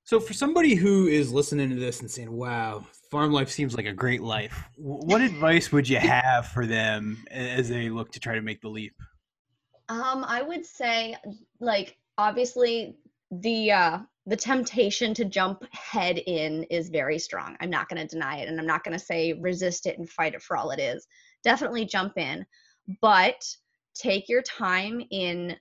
So, 0.05 0.21
for 0.21 0.35
somebody 0.35 0.77
who 0.77 1.09
is 1.09 1.33
listening 1.33 1.69
to 1.71 1.77
this 1.77 2.01
and 2.01 2.11
saying, 2.11 2.31
"Wow, 2.31 2.87
farm 3.11 3.33
life 3.33 3.51
seems 3.51 3.77
like 3.77 3.87
a 3.87 3.93
great 3.93 4.23
life," 4.23 4.65
what 4.77 5.21
advice 5.31 5.73
would 5.73 5.89
you 5.89 5.99
have 5.99 6.47
for 6.49 6.67
them 6.67 7.25
as 7.31 7.69
they 7.69 7.89
look 7.89 8.13
to 8.13 8.21
try 8.21 8.35
to 8.35 8.43
make 8.43 8.61
the 8.61 8.69
leap? 8.69 8.95
Um, 9.89 10.25
I 10.27 10.43
would 10.43 10.67
say, 10.67 11.17
like, 11.61 11.97
obviously, 12.19 12.97
the 13.31 13.73
uh, 13.73 13.99
the 14.27 14.37
temptation 14.37 15.15
to 15.15 15.25
jump 15.25 15.65
head 15.73 16.19
in 16.19 16.65
is 16.65 16.89
very 16.89 17.19
strong. 17.19 17.57
I'm 17.61 17.71
not 17.71 17.89
going 17.89 18.01
to 18.01 18.13
deny 18.13 18.39
it, 18.39 18.49
and 18.49 18.59
I'm 18.59 18.67
not 18.67 18.83
going 18.85 18.99
to 18.99 19.05
say 19.05 19.33
resist 19.35 19.87
it 19.87 19.99
and 19.99 20.09
fight 20.09 20.35
it 20.35 20.43
for 20.43 20.57
all 20.57 20.71
it 20.71 20.81
is. 20.81 21.07
Definitely 21.45 21.85
jump 21.85 22.19
in, 22.19 22.45
but 23.01 23.45
take 23.95 24.29
your 24.29 24.43
time 24.43 25.03
in 25.11 25.57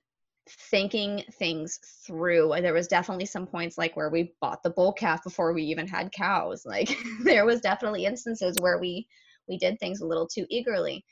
thinking 0.48 1.24
things 1.32 1.78
through. 2.06 2.54
There 2.60 2.74
was 2.74 2.86
definitely 2.88 3.26
some 3.26 3.46
points 3.46 3.76
like 3.76 3.96
where 3.96 4.10
we 4.10 4.34
bought 4.40 4.62
the 4.62 4.70
bull 4.70 4.92
calf 4.92 5.24
before 5.24 5.52
we 5.52 5.62
even 5.64 5.86
had 5.86 6.12
cows. 6.12 6.64
Like 6.76 6.96
there 7.24 7.46
was 7.46 7.60
definitely 7.60 8.04
instances 8.04 8.56
where 8.60 8.78
we 8.78 9.06
we 9.48 9.58
did 9.58 9.78
things 9.78 10.00
a 10.00 10.06
little 10.06 10.26
too 10.26 10.46
eagerly. 10.50 11.04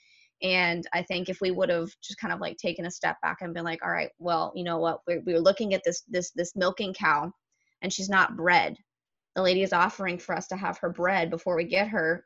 And 0.43 0.85
I 0.93 1.03
think 1.03 1.29
if 1.29 1.41
we 1.41 1.51
would 1.53 1.71
have 1.71 1.91
just 2.03 2.19
kind 2.19 2.33
of 2.33 2.41
like 2.41 2.57
taken 2.59 2.87
a 2.87 2.91
step 2.91 3.17
back 3.23 3.39
and 3.41 3.55
been 3.55 3.65
like, 3.65 3.85
all 3.85 3.91
right, 3.91 4.11
well, 4.19 4.53
you 4.55 4.65
know 4.65 4.79
what, 4.79 5.01
we're, 5.07 5.23
we're 5.25 5.41
looking 5.41 5.75
at 5.75 5.83
this 5.85 6.03
this 6.09 6.33
this 6.33 6.55
milking 6.57 6.95
cow, 6.95 7.33
and 7.83 7.93
she's 7.93 8.09
not 8.09 8.37
bred. 8.37 8.77
The 9.37 9.43
lady 9.43 9.63
is 9.63 9.73
offering 9.73 10.19
for 10.19 10.37
us 10.37 10.47
to 10.49 10.57
have 10.57 10.79
her 10.79 10.91
bred 10.91 11.31
before 11.31 11.57
we 11.57 11.65
get 11.65 11.89
her. 11.89 12.25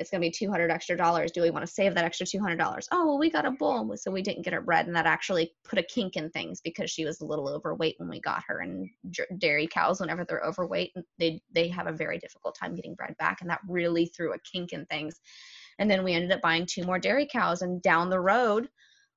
It's 0.00 0.10
going 0.10 0.20
to 0.22 0.26
be 0.26 0.30
200 0.30 0.70
extra 0.70 0.96
dollars. 0.96 1.30
Do 1.30 1.42
we 1.42 1.50
want 1.50 1.64
to 1.66 1.72
save 1.72 1.94
that 1.94 2.04
extra 2.04 2.26
$200? 2.26 2.86
Oh, 2.90 3.06
well, 3.06 3.18
we 3.18 3.30
got 3.30 3.44
a 3.44 3.50
bull. 3.50 3.92
So 3.96 4.10
we 4.10 4.22
didn't 4.22 4.44
get 4.44 4.54
her 4.54 4.62
bred. 4.62 4.86
And 4.86 4.96
that 4.96 5.06
actually 5.06 5.52
put 5.62 5.78
a 5.78 5.82
kink 5.82 6.16
in 6.16 6.30
things 6.30 6.62
because 6.62 6.90
she 6.90 7.04
was 7.04 7.20
a 7.20 7.26
little 7.26 7.48
overweight 7.48 7.96
when 7.98 8.08
we 8.08 8.20
got 8.20 8.42
her. 8.48 8.60
And 8.60 8.88
dairy 9.38 9.68
cows, 9.68 10.00
whenever 10.00 10.24
they're 10.24 10.42
overweight, 10.42 10.92
they, 11.18 11.42
they 11.54 11.68
have 11.68 11.86
a 11.86 11.92
very 11.92 12.18
difficult 12.18 12.56
time 12.58 12.74
getting 12.74 12.94
bred 12.94 13.14
back. 13.18 13.42
And 13.42 13.50
that 13.50 13.60
really 13.68 14.06
threw 14.06 14.32
a 14.32 14.38
kink 14.50 14.72
in 14.72 14.86
things. 14.86 15.20
And 15.78 15.90
then 15.90 16.02
we 16.02 16.14
ended 16.14 16.32
up 16.32 16.40
buying 16.40 16.66
two 16.66 16.84
more 16.84 16.98
dairy 16.98 17.28
cows. 17.30 17.60
And 17.60 17.82
down 17.82 18.08
the 18.08 18.20
road, 18.20 18.70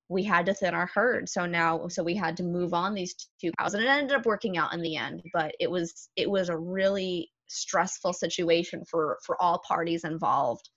we 0.09 0.23
had 0.23 0.45
to 0.45 0.53
thin 0.53 0.73
our 0.73 0.89
herd 0.93 1.29
so 1.29 1.45
now 1.45 1.87
so 1.87 2.03
we 2.03 2.15
had 2.15 2.37
to 2.37 2.43
move 2.43 2.73
on 2.73 2.93
these 2.93 3.15
two 3.39 3.51
cows 3.57 3.73
and 3.73 3.83
it 3.83 3.87
ended 3.87 4.15
up 4.15 4.25
working 4.25 4.57
out 4.57 4.73
in 4.73 4.81
the 4.81 4.97
end 4.97 5.23
but 5.33 5.55
it 5.59 5.71
was 5.71 6.09
it 6.17 6.29
was 6.29 6.49
a 6.49 6.57
really 6.57 7.31
stressful 7.53 8.13
situation 8.13 8.83
for 8.89 9.17
for 9.25 9.41
all 9.41 9.61
parties 9.67 10.03
involved 10.03 10.69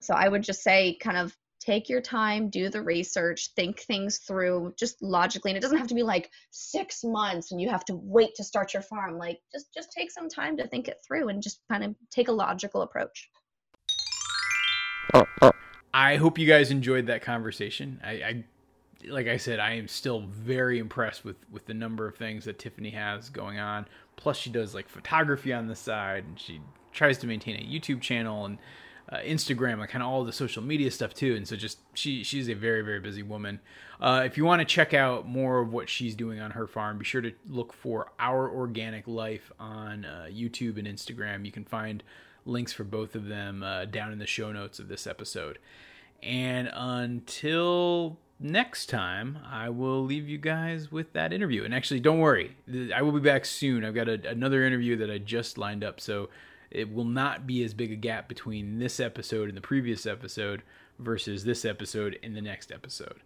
so 0.00 0.14
i 0.14 0.28
would 0.28 0.42
just 0.42 0.62
say 0.62 0.96
kind 1.00 1.16
of 1.16 1.36
take 1.60 1.88
your 1.88 2.00
time 2.00 2.48
do 2.50 2.68
the 2.68 2.80
research 2.80 3.50
think 3.56 3.80
things 3.80 4.18
through 4.18 4.72
just 4.78 5.02
logically 5.02 5.50
and 5.50 5.58
it 5.58 5.60
doesn't 5.60 5.78
have 5.78 5.88
to 5.88 5.94
be 5.94 6.04
like 6.04 6.30
six 6.50 7.02
months 7.02 7.50
and 7.50 7.60
you 7.60 7.68
have 7.68 7.84
to 7.84 7.96
wait 7.96 8.34
to 8.36 8.44
start 8.44 8.72
your 8.72 8.82
farm 8.82 9.18
like 9.18 9.38
just 9.52 9.66
just 9.74 9.90
take 9.90 10.10
some 10.10 10.28
time 10.28 10.56
to 10.56 10.66
think 10.68 10.86
it 10.88 10.98
through 11.06 11.28
and 11.28 11.42
just 11.42 11.60
kind 11.70 11.82
of 11.82 11.94
take 12.10 12.28
a 12.28 12.32
logical 12.32 12.82
approach 12.82 13.28
I 15.94 16.16
hope 16.16 16.38
you 16.38 16.46
guys 16.46 16.70
enjoyed 16.70 17.06
that 17.06 17.22
conversation. 17.22 18.00
I, 18.04 18.10
I, 18.10 18.44
like 19.06 19.26
I 19.26 19.36
said, 19.36 19.58
I 19.58 19.72
am 19.72 19.88
still 19.88 20.20
very 20.20 20.78
impressed 20.78 21.24
with 21.24 21.36
with 21.50 21.66
the 21.66 21.74
number 21.74 22.06
of 22.06 22.16
things 22.16 22.44
that 22.44 22.58
Tiffany 22.58 22.90
has 22.90 23.30
going 23.30 23.58
on. 23.58 23.86
Plus, 24.18 24.36
she 24.36 24.50
does 24.50 24.74
like 24.74 24.88
photography 24.88 25.52
on 25.52 25.68
the 25.68 25.74
side, 25.74 26.24
and 26.24 26.38
she 26.38 26.60
tries 26.92 27.16
to 27.18 27.26
maintain 27.26 27.56
a 27.56 27.62
YouTube 27.62 28.02
channel 28.02 28.44
and 28.44 28.58
uh, 29.10 29.18
Instagram, 29.18 29.78
like 29.78 29.88
kind 29.88 30.02
of 30.02 30.10
all 30.10 30.24
the 30.24 30.32
social 30.32 30.62
media 30.62 30.90
stuff 30.90 31.14
too. 31.14 31.34
And 31.34 31.48
so, 31.48 31.56
just 31.56 31.78
she 31.94 32.22
she's 32.24 32.50
a 32.50 32.54
very 32.54 32.82
very 32.82 33.00
busy 33.00 33.22
woman. 33.22 33.60
Uh, 34.00 34.22
if 34.26 34.36
you 34.36 34.44
want 34.44 34.60
to 34.60 34.66
check 34.66 34.92
out 34.92 35.26
more 35.26 35.60
of 35.60 35.72
what 35.72 35.88
she's 35.88 36.14
doing 36.14 36.40
on 36.40 36.50
her 36.50 36.66
farm, 36.66 36.98
be 36.98 37.04
sure 37.04 37.22
to 37.22 37.32
look 37.48 37.72
for 37.72 38.12
Our 38.18 38.50
Organic 38.50 39.08
Life 39.08 39.50
on 39.58 40.04
uh, 40.04 40.26
YouTube 40.30 40.78
and 40.78 40.86
Instagram. 40.86 41.46
You 41.46 41.52
can 41.52 41.64
find 41.64 42.02
links 42.44 42.72
for 42.72 42.84
both 42.84 43.14
of 43.14 43.26
them 43.26 43.62
uh, 43.62 43.84
down 43.84 44.12
in 44.12 44.18
the 44.18 44.26
show 44.26 44.52
notes 44.52 44.78
of 44.78 44.88
this 44.88 45.06
episode. 45.06 45.58
And 46.22 46.68
until 46.72 48.18
next 48.40 48.86
time, 48.86 49.38
I 49.48 49.68
will 49.70 50.04
leave 50.04 50.28
you 50.28 50.38
guys 50.38 50.90
with 50.90 51.12
that 51.12 51.32
interview. 51.32 51.64
And 51.64 51.74
actually, 51.74 52.00
don't 52.00 52.18
worry, 52.18 52.56
I 52.94 53.02
will 53.02 53.12
be 53.12 53.20
back 53.20 53.44
soon. 53.44 53.84
I've 53.84 53.94
got 53.94 54.08
a, 54.08 54.28
another 54.28 54.64
interview 54.64 54.96
that 54.96 55.10
I 55.10 55.18
just 55.18 55.58
lined 55.58 55.84
up, 55.84 56.00
so 56.00 56.28
it 56.70 56.92
will 56.92 57.04
not 57.04 57.46
be 57.46 57.62
as 57.64 57.74
big 57.74 57.92
a 57.92 57.96
gap 57.96 58.28
between 58.28 58.78
this 58.78 59.00
episode 59.00 59.48
and 59.48 59.56
the 59.56 59.62
previous 59.62 60.06
episode 60.06 60.62
versus 60.98 61.44
this 61.44 61.64
episode 61.64 62.18
and 62.22 62.36
the 62.36 62.42
next 62.42 62.70
episode. 62.72 63.20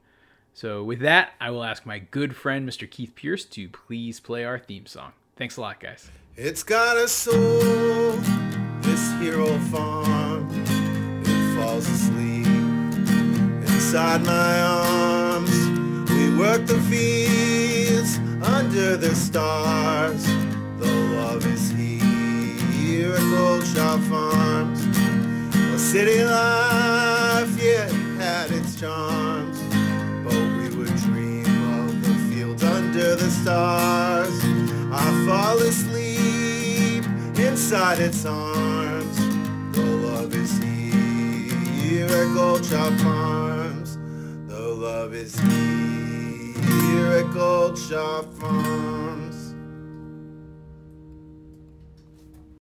So, 0.54 0.84
with 0.84 1.00
that, 1.00 1.32
I 1.40 1.50
will 1.50 1.64
ask 1.64 1.86
my 1.86 1.98
good 1.98 2.36
friend, 2.36 2.68
Mr. 2.68 2.88
Keith 2.88 3.14
Pierce, 3.14 3.46
to 3.46 3.68
please 3.68 4.20
play 4.20 4.44
our 4.44 4.58
theme 4.58 4.84
song. 4.84 5.12
Thanks 5.36 5.56
a 5.56 5.62
lot, 5.62 5.80
guys. 5.80 6.10
It's 6.36 6.62
got 6.62 6.98
a 6.98 7.08
soul 7.08 8.12
this 8.82 9.12
hero 9.20 9.58
farm. 9.70 10.48
It 11.24 11.56
falls 11.56 11.88
asleep 11.88 12.21
inside 13.92 14.24
my 14.24 14.60
arms. 14.62 15.50
We 16.08 16.34
work 16.38 16.64
the 16.64 16.80
fields 16.88 18.16
under 18.42 18.96
the 18.96 19.14
stars. 19.14 20.24
The 20.78 20.90
love 21.14 21.44
is 21.44 21.68
here 21.72 23.12
at 23.12 23.20
Goldshaw 23.36 23.98
Farms. 24.08 24.80
A 25.74 25.78
city 25.78 26.24
life, 26.24 27.52
yeah, 27.62 27.86
had 28.16 28.50
its 28.50 28.80
charms. 28.80 29.60
But 30.24 30.40
we 30.56 30.74
would 30.74 30.96
dream 31.04 31.84
of 31.84 32.02
the 32.02 32.14
fields 32.30 32.64
under 32.64 33.14
the 33.14 33.30
stars. 33.30 34.32
I 34.90 35.26
fall 35.26 35.58
asleep 35.58 37.04
inside 37.36 37.98
its 37.98 38.24
arms. 38.24 39.18
The 39.76 39.84
love 39.84 40.34
is 40.34 40.56
here 40.56 42.06
at 42.06 42.34
Goldshaw 42.34 42.90
Farms. 42.96 43.61
The 44.92 44.98
love 44.98 45.14
is 45.14 45.34
here 45.40 47.12
at 47.12 47.32
Goldshaw 47.32 48.24
Farms. 48.38 49.21